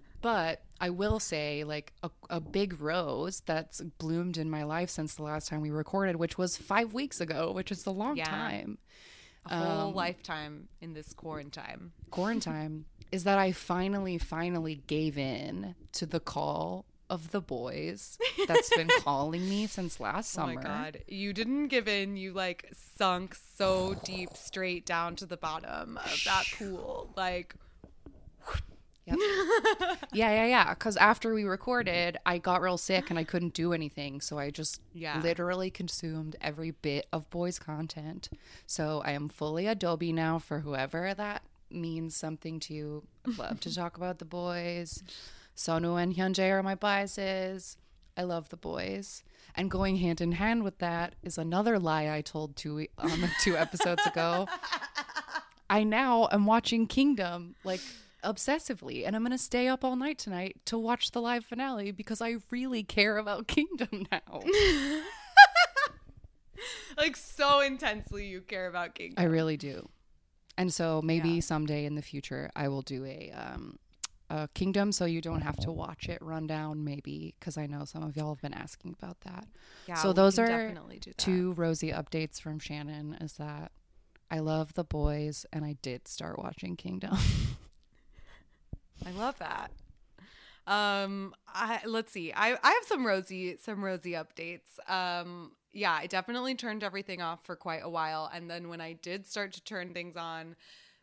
but 0.20 0.62
I 0.80 0.90
will 0.90 1.20
say, 1.20 1.64
like, 1.64 1.92
a, 2.02 2.10
a 2.28 2.40
big 2.40 2.80
rose 2.80 3.40
that's 3.46 3.80
bloomed 3.80 4.36
in 4.36 4.50
my 4.50 4.64
life 4.64 4.90
since 4.90 5.14
the 5.14 5.22
last 5.22 5.48
time 5.48 5.60
we 5.60 5.70
recorded, 5.70 6.16
which 6.16 6.36
was 6.36 6.56
five 6.56 6.92
weeks 6.92 7.20
ago, 7.20 7.52
which 7.52 7.70
is 7.70 7.86
a 7.86 7.90
long 7.90 8.16
Yeah. 8.16 8.24
time. 8.24 8.78
A 9.48 9.56
whole 9.56 9.88
um, 9.88 9.94
lifetime 9.94 10.68
in 10.80 10.92
this 10.92 11.12
quarantine. 11.12 11.92
Quarantine 12.10 12.84
is 13.12 13.22
that 13.24 13.38
I 13.38 13.52
finally, 13.52 14.18
finally 14.18 14.82
gave 14.88 15.16
in 15.16 15.76
to 15.92 16.04
the 16.06 16.18
call 16.18 16.84
of 17.08 17.30
The 17.30 17.40
Boyz 17.42 18.18
that's 18.48 18.74
been 18.74 18.90
calling 19.00 19.48
me 19.48 19.66
since 19.66 20.00
last 20.00 20.30
summer. 20.32 20.52
Oh 20.52 20.54
my 20.56 20.62
god, 20.62 20.98
you 21.08 21.32
didn't 21.32 21.68
give 21.68 21.88
in. 21.88 22.16
You 22.16 22.32
like 22.32 22.68
sunk 22.96 23.36
so 23.56 23.94
deep, 24.04 24.36
straight 24.36 24.84
down 24.86 25.16
to 25.16 25.26
the 25.26 25.36
bottom 25.36 25.96
of 25.98 26.22
that 26.24 26.44
pool. 26.58 27.10
Like, 27.16 27.54
Yep. 29.06 29.18
yeah, 30.12 30.32
yeah, 30.32 30.46
yeah. 30.46 30.74
Because 30.74 30.96
after 30.96 31.32
we 31.32 31.44
recorded, 31.44 32.16
I 32.26 32.38
got 32.38 32.60
real 32.60 32.76
sick 32.76 33.08
and 33.08 33.16
I 33.18 33.22
couldn't 33.24 33.54
do 33.54 33.72
anything. 33.72 34.20
So 34.20 34.36
I 34.38 34.50
just 34.50 34.80
Yeah. 34.92 35.20
literally 35.22 35.70
consumed 35.70 36.34
every 36.40 36.72
bit 36.72 37.06
of 37.12 37.30
boys' 37.30 37.60
content. 37.60 38.28
So 38.66 39.02
I 39.04 39.12
am 39.12 39.28
fully 39.28 39.68
Adobe 39.68 40.12
now 40.12 40.40
for 40.40 40.60
whoever 40.60 41.14
that 41.14 41.42
means 41.70 42.16
something 42.16 42.58
to 42.60 42.74
you. 42.74 43.04
I'd 43.28 43.38
love 43.38 43.60
to 43.60 43.72
talk 43.74 43.96
about 43.96 44.18
The 44.18 44.24
Boyz. 44.24 45.04
Sunwoo 45.56 46.00
and 46.02 46.14
Hyunjae 46.14 46.50
are 46.50 46.62
my 46.62 46.74
biases. 46.74 47.76
I 48.16 48.22
love 48.22 48.48
The 48.50 48.56
Boyz. 48.56 49.22
And 49.54 49.70
going 49.70 49.96
hand 49.96 50.20
in 50.20 50.32
hand 50.32 50.62
with 50.64 50.78
that 50.78 51.14
is 51.22 51.38
another 51.38 51.78
lie 51.78 52.10
I 52.14 52.20
told 52.20 52.56
two 52.56 52.86
the 52.98 53.30
two 53.40 53.56
episodes 53.56 54.04
ago. 54.06 54.46
I 55.70 55.82
now 55.82 56.28
am 56.30 56.44
watching 56.46 56.86
Kingdom 56.86 57.54
like 57.64 57.80
obsessively, 58.22 59.06
and 59.06 59.16
I'm 59.16 59.22
gonna 59.22 59.38
stay 59.38 59.66
up 59.68 59.82
all 59.84 59.96
night 59.96 60.18
tonight 60.18 60.56
to 60.66 60.78
watch 60.78 61.12
the 61.12 61.20
live 61.22 61.44
finale 61.44 61.90
because 61.90 62.20
I 62.20 62.36
really 62.50 62.82
care 62.82 63.16
about 63.16 63.46
Kingdom 63.48 64.06
now. 64.12 64.42
like 66.98 67.16
so 67.16 67.60
intensely, 67.60 68.26
you 68.26 68.40
care 68.40 68.66
about 68.66 68.94
Kingdom. 68.94 69.22
I 69.22 69.26
really 69.26 69.56
do. 69.56 69.88
And 70.58 70.72
so 70.72 71.00
maybe 71.02 71.30
Yeah. 71.30 71.40
someday 71.40 71.84
in 71.84 71.94
the 71.94 72.02
future 72.02 72.50
I 72.56 72.68
will 72.68 72.82
do 72.82 73.04
a 73.04 73.30
um 73.32 73.78
a 74.30 74.48
Kingdom 74.54 74.92
so 74.92 75.04
you 75.04 75.20
don't 75.20 75.42
have 75.42 75.56
to 75.58 75.72
watch 75.72 76.08
it 76.08 76.18
run 76.20 76.46
down, 76.46 76.84
maybe 76.84 77.34
because 77.38 77.56
I 77.56 77.66
know 77.66 77.84
some 77.84 78.02
of 78.02 78.16
y'all 78.16 78.34
have 78.34 78.42
been 78.42 78.54
asking 78.54 78.94
about 78.98 79.20
that. 79.22 79.46
yeah, 79.86 79.94
so 79.94 80.12
those 80.12 80.38
are 80.38 80.46
definitely 80.46 80.98
do. 80.98 81.12
Two 81.12 81.52
rosy 81.52 81.90
updates 81.90 82.40
from 82.40 82.58
Shannon 82.58 83.16
is 83.20 83.34
that 83.34 83.72
I 84.30 84.40
love 84.40 84.74
The 84.74 84.84
Boyz 84.84 85.44
and 85.52 85.64
I 85.64 85.76
did 85.82 86.08
start 86.08 86.38
watching 86.38 86.76
Kingdom. 86.76 87.16
I 89.06 89.10
love 89.12 89.38
that. 89.38 89.70
Um, 90.66 91.34
I 91.46 91.80
let's 91.84 92.12
see. 92.12 92.32
I 92.32 92.58
I 92.62 92.70
have 92.72 92.84
some 92.86 93.06
rosy 93.06 93.56
some 93.58 93.84
rosy 93.84 94.12
updates. 94.12 94.78
Um, 94.88 95.52
yeah, 95.72 95.92
I 95.92 96.06
definitely 96.06 96.54
turned 96.54 96.82
everything 96.82 97.22
off 97.22 97.44
for 97.44 97.54
quite 97.54 97.82
a 97.84 97.88
while, 97.88 98.30
and 98.32 98.50
then 98.50 98.68
when 98.68 98.80
I 98.80 98.94
did 98.94 99.26
start 99.26 99.52
to 99.52 99.62
turn 99.62 99.92
things 99.92 100.16
on, 100.16 100.56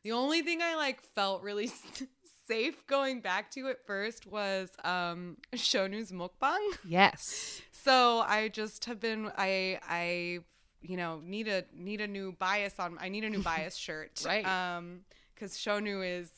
the 0.04 0.12
only 0.12 0.42
thing 0.42 0.62
I 0.62 0.76
like 0.76 1.02
felt 1.14 1.44
really 1.44 1.72
safe 2.48 2.86
going 2.88 3.22
back 3.22 3.50
to 3.52 3.68
it 3.68 3.80
first 3.86 4.26
was 4.28 4.70
um 4.84 5.38
Shownu's 5.54 6.12
mukbang. 6.12 6.60
yes. 6.88 7.62
So 7.72 8.20
I 8.28 8.48
just 8.50 8.86
have 8.86 9.00
been 9.00 9.32
I 9.38 9.80
I 9.88 10.40
you 10.82 10.98
know 10.98 11.22
need 11.24 11.48
a 11.48 11.64
need 11.76 12.02
a 12.02 12.08
new 12.08 12.34
bias 12.34 12.80
on 12.80 12.98
I 13.00 13.10
need 13.10 13.24
a 13.24 13.30
new 13.30 13.42
bias 13.52 13.76
shirt 13.76 14.24
Right. 14.26 14.46
um 14.46 15.02
because 15.34 15.58
Shownu 15.58 16.04
is 16.22 16.30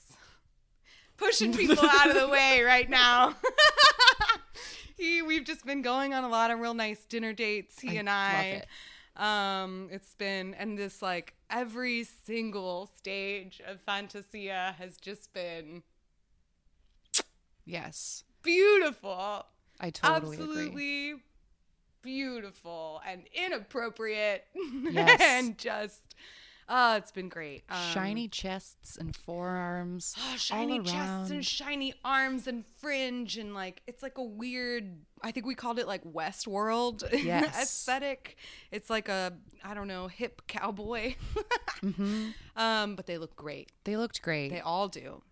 pushing 1.18 1.54
people 1.58 1.84
out 1.86 2.10
of 2.10 2.16
the 2.16 2.28
way 2.28 2.62
right 2.64 2.90
now. 2.90 3.36
he 4.98 5.22
we've 5.22 5.44
just 5.46 5.66
been 5.66 5.82
going 5.82 6.14
on 6.14 6.24
a 6.24 6.30
lot 6.30 6.52
of 6.52 6.60
real 6.60 6.74
nice 6.74 7.04
dinner 7.06 7.34
dates 7.34 7.80
he 7.80 7.90
I 7.90 7.94
and 7.94 8.10
I. 8.10 8.44
it. 8.44 8.68
Um 9.22 9.88
it's 9.92 10.14
been 10.16 10.54
and 10.56 10.78
this 10.78 11.02
like 11.02 11.34
every 11.50 12.04
single 12.26 12.90
stage 12.98 13.62
of 13.68 13.80
Fantasia 13.82 14.76
has 14.78 14.98
just 14.98 15.34
been 15.34 15.84
Yes. 17.66 18.24
beautiful 18.44 19.46
I 19.80 19.90
totally 19.90 20.36
agree. 20.38 20.48
absolutely 20.56 21.14
beautiful 22.02 23.02
and 23.08 23.24
inappropriate 23.34 24.46
Yes. 24.90 25.20
and 25.24 25.58
just 25.58 26.16
oh 26.70 26.96
it's 26.98 27.12
been 27.12 27.30
great 27.30 27.64
Um, 27.70 27.78
shiny 27.94 28.28
chests 28.28 28.96
and 28.98 29.16
forearms. 29.16 30.16
oh, 30.20 30.36
shiny 30.38 30.80
chests 30.82 31.32
and 31.32 31.44
shiny 31.44 31.94
arms 32.04 32.46
and 32.48 32.64
fringe 32.80 33.38
and 33.38 33.54
like 33.56 33.82
it's 33.88 34.04
like 34.04 34.18
a 34.20 34.24
weird 34.24 35.00
i 35.24 35.32
think 35.32 35.46
we 35.48 35.56
called 35.56 35.80
it 35.80 35.88
like 35.88 36.04
westworld 36.04 37.04
Yes. 37.24 37.56
aesthetic 37.64 38.38
it's 38.72 38.90
like 38.92 39.10
a 39.10 39.34
i 39.64 39.74
don't 39.74 39.88
know 39.88 40.08
hip 40.08 40.44
cowboy 40.48 41.16
hmm 41.82 42.30
um 42.56 42.96
but 42.96 43.08
they 43.08 43.18
look 43.18 43.36
great 43.36 43.72
They 43.84 43.98
looked 43.98 44.22
great. 44.22 44.50
they 44.50 44.60
all 44.62 44.88
do 44.88 45.24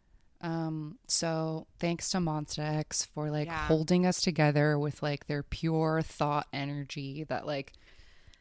Um, 0.44 1.00
so 1.08 1.68
thanks 1.80 2.10
to 2.12 2.18
Monsta 2.18 2.60
X 2.60 3.06
for 3.06 3.32
like 3.32 3.48
Yeah. 3.48 3.66
holding 3.68 4.06
us 4.06 4.22
together 4.22 4.78
with 4.78 5.02
like 5.02 5.26
their 5.28 5.42
pure 5.42 6.02
thought 6.04 6.48
energy 6.54 7.24
that 7.26 7.48
like 7.48 7.74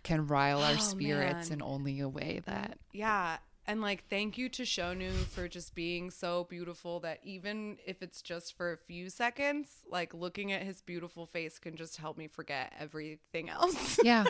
can 0.02 0.26
rile 0.26 0.60
our 0.62 0.74
Oh, 0.74 0.78
spirits 0.78 1.48
man. 1.50 1.58
in 1.60 1.62
only 1.62 2.00
a 2.00 2.08
way 2.08 2.40
that 2.46 2.78
Yeah. 2.92 3.38
And 3.64 3.80
like, 3.80 4.08
thank 4.10 4.36
you 4.36 4.48
to 4.48 4.64
Shownu 4.64 5.12
for 5.26 5.46
just 5.46 5.76
being 5.76 6.10
so 6.10 6.42
beautiful 6.50 6.98
that 7.00 7.20
even 7.22 7.78
if 7.86 8.02
it's 8.02 8.20
just 8.20 8.56
for 8.56 8.72
a 8.72 8.76
few 8.76 9.08
seconds, 9.08 9.68
like 9.88 10.12
looking 10.12 10.50
at 10.50 10.62
his 10.62 10.80
beautiful 10.80 11.26
face 11.26 11.60
can 11.60 11.76
just 11.76 11.98
help 11.98 12.18
me 12.18 12.26
forget 12.26 12.72
everything 12.80 13.48
else. 13.48 14.00
yeah, 14.02 14.24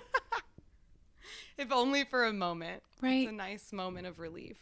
if 1.56 1.72
only 1.72 2.04
for 2.04 2.26
a 2.26 2.32
moment. 2.34 2.82
Right. 3.00 3.22
It's 3.22 3.30
a 3.30 3.34
nice 3.34 3.72
moment 3.72 4.06
of 4.06 4.18
relief. 4.18 4.58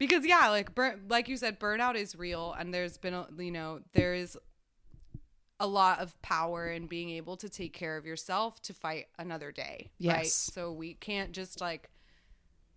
Because 0.00 0.26
yeah, 0.26 0.48
like 0.48 0.74
bur- 0.74 0.98
like 1.08 1.28
you 1.28 1.36
said, 1.36 1.60
burnout 1.60 1.94
is 1.94 2.16
real, 2.16 2.56
and 2.58 2.74
there's 2.74 2.96
been 2.96 3.14
a, 3.14 3.28
you 3.38 3.52
know 3.52 3.80
there 3.92 4.14
is 4.14 4.36
a 5.60 5.66
lot 5.66 6.00
of 6.00 6.20
power 6.22 6.70
in 6.70 6.86
being 6.86 7.10
able 7.10 7.36
to 7.36 7.48
take 7.48 7.74
care 7.74 7.98
of 7.98 8.06
yourself 8.06 8.62
to 8.62 8.72
fight 8.72 9.08
another 9.18 9.52
day. 9.52 9.90
Right. 10.02 10.24
Yes. 10.24 10.32
So 10.32 10.72
we 10.72 10.94
can't 10.94 11.32
just 11.32 11.60
like 11.60 11.90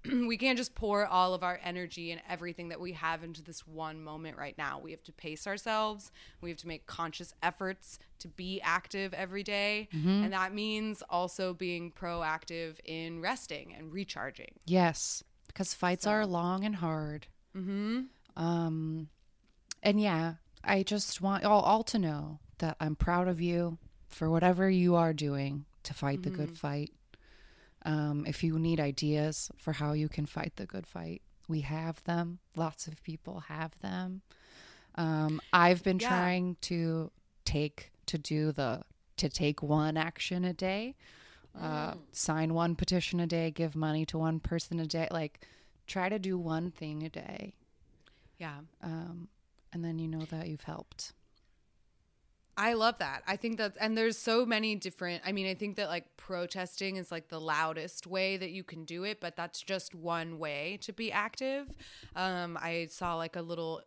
we 0.27 0.35
can't 0.35 0.57
just 0.57 0.75
pour 0.75 1.05
all 1.05 1.33
of 1.33 1.43
our 1.43 1.59
energy 1.63 2.11
and 2.11 2.21
everything 2.29 2.69
that 2.69 2.79
we 2.81 2.91
have 2.91 3.23
into 3.23 3.41
this 3.41 3.65
one 3.65 4.03
moment 4.03 4.37
right 4.37 4.57
now. 4.57 4.79
We 4.79 4.91
have 4.91 5.03
to 5.03 5.13
pace 5.13 5.47
ourselves. 5.47 6.11
We 6.41 6.49
have 6.49 6.57
to 6.59 6.67
make 6.67 6.85
conscious 6.87 7.33
efforts 7.41 7.99
to 8.19 8.27
be 8.27 8.59
active 8.61 9.13
every 9.13 9.43
day. 9.43 9.87
Mm-hmm. 9.93 10.23
And 10.25 10.33
that 10.33 10.53
means 10.53 11.03
also 11.09 11.53
being 11.53 11.91
proactive 11.91 12.75
in 12.83 13.21
resting 13.21 13.73
and 13.73 13.93
recharging. 13.93 14.55
yes, 14.65 15.23
because 15.53 15.73
fights 15.73 16.07
are 16.07 16.25
long 16.25 16.65
and 16.65 16.77
hard. 16.77 17.27
Mm-hmm. 17.55 18.01
Um, 18.35 19.09
and 19.81 20.01
yeah, 20.01 20.35
I 20.63 20.83
just 20.83 21.21
want 21.21 21.43
all, 21.45 21.61
all 21.61 21.83
to 21.83 21.99
know 21.99 22.39
that 22.57 22.75
I'm 22.79 22.95
proud 22.95 23.27
of 23.27 23.39
you 23.41 23.77
for 24.07 24.29
whatever 24.29 24.69
you 24.69 24.95
are 24.95 25.13
doing 25.13 25.65
to 25.83 25.93
fight 25.93 26.23
the 26.23 26.29
good 26.29 26.57
fight. 26.57 26.91
Um, 27.85 28.25
if 28.25 28.43
you 28.43 28.57
need 28.57 28.79
ideas 28.79 29.51
for 29.57 29.73
how 29.73 29.91
you 29.93 30.07
can 30.07 30.25
fight 30.25 30.53
the 30.55 30.65
good 30.65 30.87
fight, 30.87 31.21
we 31.47 31.61
have 31.61 32.03
them. 32.05 32.39
Lots 32.55 32.87
of 32.87 33.03
people 33.03 33.41
have 33.41 33.77
them. 33.81 34.21
Um, 34.95 35.41
I've 35.51 35.83
been 35.83 35.99
Yeah. 35.99 36.07
trying 36.07 36.55
to 36.61 37.11
take 37.45 37.91
to 38.05 38.17
do 38.17 38.51
the 38.51 38.83
to 39.17 39.29
take 39.29 39.61
one 39.61 39.95
action 39.97 40.43
a 40.43 40.53
day 40.53 40.95
Uh, 41.59 41.93
sign 42.11 42.53
one 42.53 42.75
petition 42.75 43.19
a 43.19 43.27
day, 43.27 43.51
give 43.51 43.75
money 43.75 44.05
to 44.07 44.17
one 44.17 44.39
person 44.39 44.79
a 44.79 44.85
day. 44.85 45.07
Like, 45.11 45.45
try 45.87 46.09
to 46.09 46.17
do 46.17 46.37
one 46.37 46.71
thing 46.71 47.03
a 47.03 47.09
day. 47.09 47.53
Yeah. 48.39 48.59
Um, 48.81 49.27
and 49.71 49.83
then 49.83 49.99
you 49.99 50.07
know 50.07 50.25
that 50.31 50.47
you've 50.47 50.63
helped. 50.63 51.13
I 52.55 52.73
love 52.73 52.99
that. 52.99 53.23
I 53.25 53.35
think 53.35 53.57
that, 53.57 53.75
and 53.79 53.97
there's 53.97 54.17
so 54.17 54.45
many 54.45 54.75
different. 54.75 55.23
I 55.25 55.31
mean, 55.31 55.47
I 55.47 55.55
think 55.55 55.77
that 55.77 55.89
like 55.89 56.05
protesting 56.17 56.97
is 56.97 57.11
like 57.11 57.29
the 57.29 57.41
loudest 57.41 58.05
way 58.05 58.37
that 58.37 58.51
you 58.51 58.63
can 58.63 58.85
do 58.85 59.03
it, 59.03 59.19
but 59.19 59.35
that's 59.35 59.61
just 59.61 59.95
one 59.95 60.37
way 60.37 60.77
to 60.81 60.93
be 60.93 61.11
active. 61.11 61.67
Um, 62.15 62.57
I 62.61 62.87
saw 62.91 63.15
like 63.15 63.35
a 63.35 63.41
little 63.41 63.81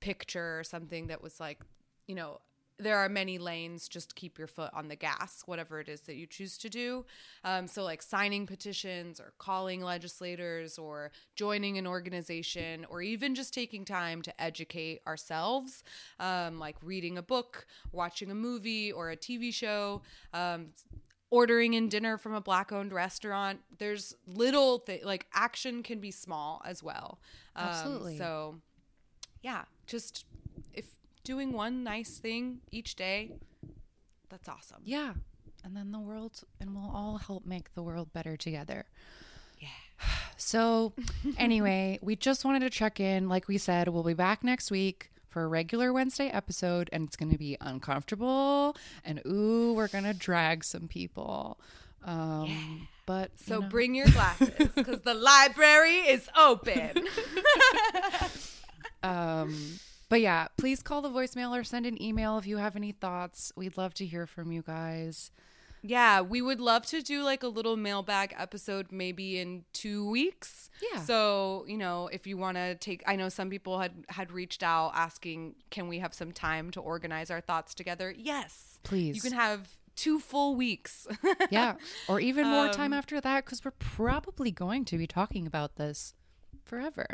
picture 0.00 0.58
or 0.58 0.64
something 0.64 1.06
that 1.06 1.22
was 1.22 1.40
like, 1.40 1.62
you 2.06 2.14
know, 2.14 2.40
there 2.80 2.98
are 2.98 3.08
many 3.08 3.38
lanes. 3.38 3.88
Just 3.88 4.14
keep 4.14 4.38
your 4.38 4.46
foot 4.46 4.70
on 4.72 4.88
the 4.88 4.96
gas, 4.96 5.42
whatever 5.46 5.80
it 5.80 5.88
is 5.88 6.00
that 6.02 6.16
you 6.16 6.26
choose 6.26 6.58
to 6.58 6.68
do. 6.68 7.04
Um, 7.44 7.66
so, 7.66 7.84
like 7.84 8.02
signing 8.02 8.46
petitions 8.46 9.20
or 9.20 9.32
calling 9.38 9.82
legislators 9.82 10.78
or 10.78 11.10
joining 11.34 11.78
an 11.78 11.86
organization 11.86 12.86
or 12.90 13.02
even 13.02 13.34
just 13.34 13.52
taking 13.54 13.84
time 13.84 14.22
to 14.22 14.40
educate 14.42 15.00
ourselves, 15.06 15.82
um, 16.18 16.58
like 16.58 16.76
reading 16.82 17.18
a 17.18 17.22
book, 17.22 17.66
watching 17.92 18.30
a 18.30 18.34
movie 18.34 18.90
or 18.90 19.10
a 19.10 19.16
TV 19.16 19.52
show. 19.52 20.02
Um, 20.32 20.68
ordering 21.32 21.74
in 21.74 21.88
dinner 21.88 22.18
from 22.18 22.34
a 22.34 22.40
black 22.40 22.72
owned 22.72 22.92
restaurant 22.92 23.60
there's 23.78 24.16
little 24.26 24.80
th- 24.80 25.04
like 25.04 25.26
action 25.32 25.80
can 25.80 26.00
be 26.00 26.10
small 26.10 26.60
as 26.64 26.82
well 26.82 27.20
Um, 27.54 27.68
Absolutely. 27.68 28.18
so 28.18 28.56
yeah 29.40 29.62
just 29.86 30.24
doing 31.32 31.52
one 31.52 31.74
nice 31.84 32.18
thing 32.18 32.58
each 32.78 32.92
day 32.96 33.20
that's 34.30 34.48
awesome 34.48 34.82
Yeah. 34.84 35.12
And 35.62 35.76
then 35.76 35.92
the 35.92 35.98
world, 36.00 36.40
and 36.58 36.74
we'll 36.74 36.90
all 37.00 37.18
help 37.18 37.44
make 37.44 37.74
the 37.74 37.82
world 37.82 38.08
better 38.14 38.34
together. 38.46 38.86
yeah 39.58 39.68
So, 40.38 40.94
anyway, 41.36 41.98
we 42.08 42.16
just 42.16 42.46
wanted 42.46 42.60
to 42.60 42.70
check 42.70 42.98
in. 42.98 43.28
Like 43.28 43.46
we 43.46 43.58
said, 43.58 43.88
we'll 43.88 44.02
be 44.02 44.14
back 44.14 44.42
next 44.42 44.70
week 44.70 45.10
for 45.28 45.42
a 45.44 45.48
regular 45.48 45.92
Wednesday 45.92 46.28
episode, 46.28 46.88
and 46.94 47.04
it's 47.06 47.14
going 47.16 47.30
to 47.30 47.36
be 47.38 47.58
uncomfortable. 47.60 48.74
And 49.04 49.20
ooh, 49.26 49.74
we're 49.74 49.88
going 49.88 50.04
to 50.04 50.14
drag 50.14 50.64
some 50.64 50.88
people. 50.88 51.60
Um, 52.04 52.88
But 53.04 53.32
so 53.36 53.56
you 53.56 53.60
know, 53.60 53.68
bring 53.68 53.94
your 53.94 54.06
glasses 54.08 54.68
because 54.74 55.00
the 55.02 55.14
library 55.14 55.98
is 56.14 56.26
open 56.38 57.04
um, 59.02 59.54
but 60.10 60.20
yeah, 60.20 60.48
please 60.58 60.82
call 60.82 61.00
the 61.00 61.08
voicemail 61.08 61.58
or 61.58 61.64
send 61.64 61.86
an 61.86 62.00
email 62.02 62.36
if 62.36 62.46
you 62.46 62.58
have 62.58 62.76
any 62.76 62.92
thoughts. 62.92 63.50
We'd 63.56 63.78
love 63.78 63.94
to 63.94 64.04
hear 64.04 64.26
from 64.26 64.52
you 64.52 64.60
guys. 64.60 65.30
Yeah, 65.82 66.20
we 66.20 66.42
would 66.42 66.60
love 66.60 66.84
to 66.86 67.00
do 67.00 67.22
like 67.22 67.42
a 67.42 67.48
little 67.48 67.74
mailbag 67.78 68.34
episode 68.38 68.92
maybe 68.92 69.38
in 69.38 69.64
two 69.72 70.06
weeks. 70.10 70.68
Yeah. 70.92 71.00
So, 71.00 71.64
you 71.66 71.78
know, 71.78 72.08
if 72.12 72.26
you 72.26 72.36
want 72.36 72.58
to 72.58 72.74
take, 72.74 73.02
I 73.06 73.16
know 73.16 73.30
some 73.30 73.48
people 73.48 73.78
had 73.78 73.92
had 74.10 74.30
reached 74.30 74.62
out 74.62 74.92
asking, 74.94 75.54
can 75.70 75.88
we 75.88 76.00
have 76.00 76.12
some 76.12 76.32
time 76.32 76.70
to 76.72 76.80
organize 76.80 77.30
our 77.30 77.40
thoughts 77.40 77.72
together? 77.74 78.14
Yes. 78.14 78.78
Please. 78.82 79.16
You 79.16 79.22
can 79.22 79.32
have 79.32 79.68
two 79.96 80.18
full 80.18 80.54
weeks. 80.54 81.06
Yeah. 81.50 81.76
Or 82.08 82.20
even 82.20 82.46
more 82.46 82.66
Um, 82.66 82.72
time 82.72 82.92
after 82.92 83.18
that, 83.20 83.44
because 83.46 83.64
we're 83.64 83.70
probably 83.72 84.50
going 84.50 84.84
to 84.84 84.98
be 84.98 85.06
talking 85.06 85.46
about 85.46 85.76
this 85.76 86.12
forever. 86.64 87.06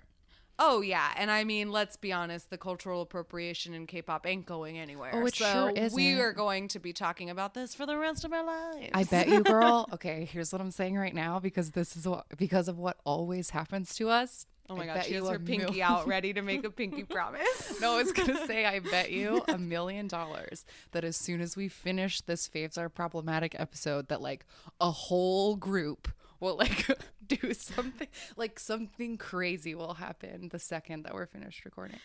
Oh, 0.59 0.81
yeah. 0.81 1.13
And 1.17 1.31
I 1.31 1.45
mean, 1.45 1.71
let's 1.73 1.97
be 1.97 2.13
honest, 2.13 2.51
the 2.51 2.59
cultural 2.59 3.03
appropriation 3.03 3.75
in 3.75 3.87
K 3.87 4.03
pop 4.03 4.27
ain't 4.27 4.47
going 4.47 4.79
anywhere. 4.79 5.11
Oh, 5.15 5.27
it 5.27 5.35
so 5.35 5.45
sure 5.45 5.73
We 5.95 6.09
isn't. 6.13 6.21
are 6.21 6.33
going 6.33 6.69
to 6.69 6.79
be 6.79 6.93
talking 6.93 7.31
about 7.31 7.55
this 7.55 7.75
for 7.75 7.87
the 7.87 7.97
rest 7.97 8.25
of 8.25 8.33
our 8.33 8.45
lives. 8.45 8.91
I 8.95 9.05
bet 9.05 9.29
you, 9.29 9.43
girl. 9.45 9.89
Okay, 9.93 10.29
here's 10.31 10.53
what 10.53 10.61
I'm 10.61 10.71
saying 10.71 10.97
right 10.97 11.15
now 11.15 11.39
because 11.39 11.73
this 11.73 11.97
is 11.97 12.07
what 12.07 12.27
because 12.37 12.69
of 12.69 12.79
what 12.79 12.99
always 13.05 13.51
happens 13.51 13.95
to 13.97 14.09
us. 14.09 14.47
Oh 14.69 14.75
my 14.75 14.83
I 14.83 14.87
god, 14.87 15.05
she 15.05 15.15
has 15.15 15.29
her 15.29 15.39
pinky 15.39 15.75
mil- 15.75 15.83
out 15.85 16.09
ready 16.09 16.33
to 16.33 16.43
make 16.43 16.65
a 16.65 16.71
pinky 16.81 17.05
promise. 17.05 17.75
No, 17.81 17.93
I 17.95 18.03
was 18.03 18.11
gonna 18.11 18.47
say 18.49 18.65
I 18.65 18.81
bet 18.81 19.13
you 19.13 19.45
a 19.47 19.59
million 19.59 20.09
dollars 20.09 20.65
that 20.91 21.05
as 21.05 21.17
soon 21.17 21.41
as 21.41 21.57
we 21.57 21.69
finish 21.69 22.21
this 22.23 22.49
faves 22.49 22.77
are 22.77 22.89
problematic 22.89 23.55
episode, 23.61 24.09
that 24.09 24.21
like 24.21 24.45
a 24.81 24.91
whole 24.91 25.55
group 25.55 26.09
will 26.41 26.57
like 26.57 26.87
do 27.27 27.53
something 27.55 28.09
like 28.37 28.59
something 28.59 29.17
crazy 29.17 29.75
will 29.75 29.95
happen 29.95 30.49
the 30.51 30.59
second 30.59 31.05
that 31.05 31.15
we're 31.15 31.27
finished 31.27 31.65
recording. 31.65 31.99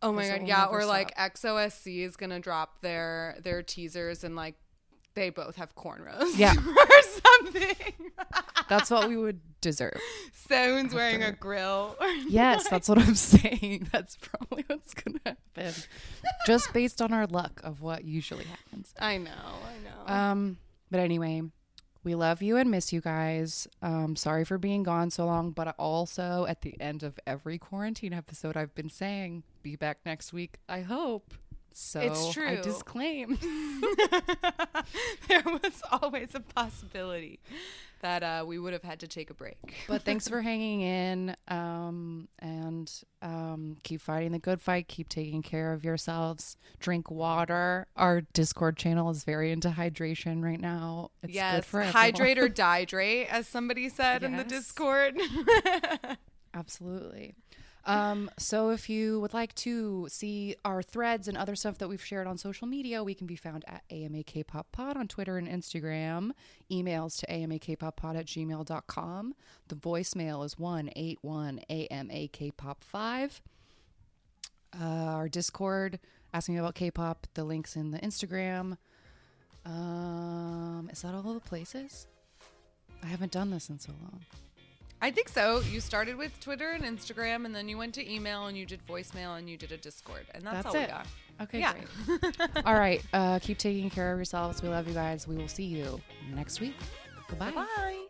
Oh 0.00 0.12
my 0.12 0.28
god, 0.28 0.46
yeah, 0.46 0.66
or 0.66 0.84
like 0.84 1.14
EXO-SC 1.16 1.86
is 1.88 2.16
gonna 2.16 2.40
drop 2.40 2.80
their 2.80 3.36
their 3.42 3.62
teasers 3.62 4.22
and 4.24 4.36
like 4.36 4.54
they 5.14 5.30
both 5.30 5.56
have 5.56 5.74
cornrows. 5.74 6.38
Yeah. 6.38 6.54
or 6.66 7.02
something. 7.02 8.12
That's 8.68 8.90
what 8.90 9.08
we 9.08 9.16
would 9.16 9.40
deserve. 9.60 10.00
Someone's 10.32 10.94
wearing 10.94 11.22
a 11.22 11.32
grill. 11.32 11.96
Yes, 12.28 12.68
that's 12.68 12.88
what 12.88 12.98
I'm 12.98 13.14
saying. 13.14 13.88
That's 13.92 14.16
probably 14.16 14.64
what's 14.66 14.94
gonna 14.94 15.18
happen. 15.24 15.72
Just 16.46 16.72
based 16.72 17.00
on 17.00 17.12
our 17.12 17.26
luck 17.26 17.60
of 17.64 17.80
what 17.80 18.04
usually 18.04 18.44
happens. 18.44 18.92
I 18.98 19.16
know, 19.16 19.30
I 19.30 20.12
know. 20.12 20.14
Um, 20.14 20.58
but 20.90 21.00
anyway, 21.00 21.42
we 22.08 22.14
love 22.14 22.40
you 22.40 22.56
and 22.56 22.70
miss 22.70 22.90
you 22.90 23.02
guys. 23.02 23.68
Um, 23.82 24.16
sorry 24.16 24.42
for 24.46 24.56
being 24.56 24.82
gone 24.82 25.10
so 25.10 25.26
long, 25.26 25.50
but 25.50 25.74
also 25.78 26.46
at 26.48 26.62
the 26.62 26.74
end 26.80 27.02
of 27.02 27.20
every 27.26 27.58
quarantine 27.58 28.14
episode, 28.14 28.56
I've 28.56 28.74
been 28.74 28.88
saying, 28.88 29.42
"Be 29.62 29.76
back 29.76 29.98
next 30.06 30.32
week." 30.32 30.56
I 30.70 30.80
hope. 30.80 31.34
So 31.74 32.00
It's 32.00 32.32
true. 32.32 32.48
I 32.48 32.56
disclaim. 32.62 33.36
there 35.28 35.42
was 35.44 35.82
always 36.00 36.34
a 36.34 36.40
possibility 36.40 37.40
that 38.00 38.22
uh, 38.22 38.44
we 38.46 38.58
would 38.58 38.72
have 38.72 38.82
had 38.82 39.00
to 39.00 39.08
take 39.08 39.30
a 39.30 39.34
break. 39.34 39.56
but 39.88 40.02
thanks 40.02 40.28
for 40.28 40.40
hanging 40.40 40.80
in. 40.80 41.36
Um, 41.48 42.28
and 42.38 42.90
um, 43.22 43.76
keep 43.82 44.00
fighting 44.00 44.32
the 44.32 44.38
good 44.38 44.60
fight. 44.60 44.88
Keep 44.88 45.08
taking 45.08 45.42
care 45.42 45.72
of 45.72 45.84
yourselves. 45.84 46.56
Drink 46.80 47.10
water. 47.10 47.86
Our 47.96 48.22
Discord 48.32 48.76
channel 48.76 49.10
is 49.10 49.24
very 49.24 49.52
into 49.52 49.70
hydration 49.70 50.42
right 50.42 50.60
now. 50.60 51.10
It's 51.22 51.32
good 51.32 51.34
yes, 51.34 51.70
hydrate 51.92 52.38
or 52.38 52.48
dihydrate, 52.48 53.26
as 53.26 53.46
somebody 53.46 53.88
said 53.88 54.22
in 54.22 54.36
the 54.36 54.44
Discord. 54.44 55.18
Absolutely. 56.54 57.34
Um, 57.88 58.30
so 58.38 58.68
if 58.68 58.90
you 58.90 59.18
would 59.20 59.32
like 59.32 59.54
to 59.56 60.06
see 60.10 60.54
our 60.62 60.82
threads 60.82 61.26
and 61.26 61.38
other 61.38 61.56
stuff 61.56 61.78
that 61.78 61.88
we've 61.88 62.04
shared 62.04 62.26
on 62.26 62.36
social 62.36 62.68
media, 62.68 63.02
we 63.02 63.14
can 63.14 63.26
be 63.26 63.34
found 63.34 63.64
at 63.66 63.82
AMAKPopPod 63.90 64.96
on 64.96 65.08
Twitter 65.08 65.38
and 65.38 65.48
Instagram. 65.48 66.32
Emails 66.70 67.18
to 67.20 67.26
AMAKPopPod 67.26 68.18
at 68.18 68.26
gmail.com. 68.26 69.34
The 69.68 69.74
voicemail 69.74 70.44
is 70.44 70.58
181 70.58 71.60
AMAKPop5. 71.70 73.40
Uh, 74.78 74.84
our 74.84 75.30
Discord, 75.30 75.98
asking 76.34 76.58
about 76.58 76.74
K-pop, 76.74 77.26
the 77.32 77.44
links 77.44 77.74
in 77.74 77.90
the 77.90 77.98
Instagram. 78.00 78.76
Um, 79.64 80.90
is 80.92 81.00
that 81.00 81.14
all 81.14 81.22
the 81.22 81.40
places? 81.40 82.06
I 83.02 83.06
haven't 83.06 83.32
done 83.32 83.50
this 83.50 83.70
in 83.70 83.78
so 83.78 83.92
long. 84.02 84.20
I 85.00 85.10
think 85.10 85.28
so. 85.28 85.60
You 85.60 85.80
started 85.80 86.16
with 86.16 86.38
Twitter 86.40 86.70
and 86.72 86.82
Instagram, 86.84 87.44
and 87.44 87.54
then 87.54 87.68
you 87.68 87.78
went 87.78 87.94
to 87.94 88.12
email, 88.12 88.46
and 88.46 88.56
you 88.58 88.66
did 88.66 88.80
voicemail, 88.86 89.38
and 89.38 89.48
you 89.48 89.56
did 89.56 89.70
a 89.72 89.76
Discord, 89.76 90.26
and 90.34 90.44
that's, 90.44 90.64
That's 90.64 90.66
all 90.66 90.74
it. 90.74 90.80
we 90.86 90.86
got. 90.88 91.06
Okay, 91.40 91.60
Yeah. 91.60 91.74
great. 92.04 92.36
All 92.66 92.74
right. 92.74 93.00
Uh, 93.12 93.38
keep 93.38 93.58
taking 93.58 93.90
care 93.90 94.10
of 94.12 94.18
yourselves. 94.18 94.60
We 94.60 94.68
love 94.70 94.88
you 94.88 94.94
guys. 94.94 95.28
We 95.28 95.36
will 95.36 95.46
see 95.46 95.62
you 95.64 96.00
next 96.34 96.60
week. 96.60 96.74
Goodbye. 97.28 97.52
Bye. 97.52 98.07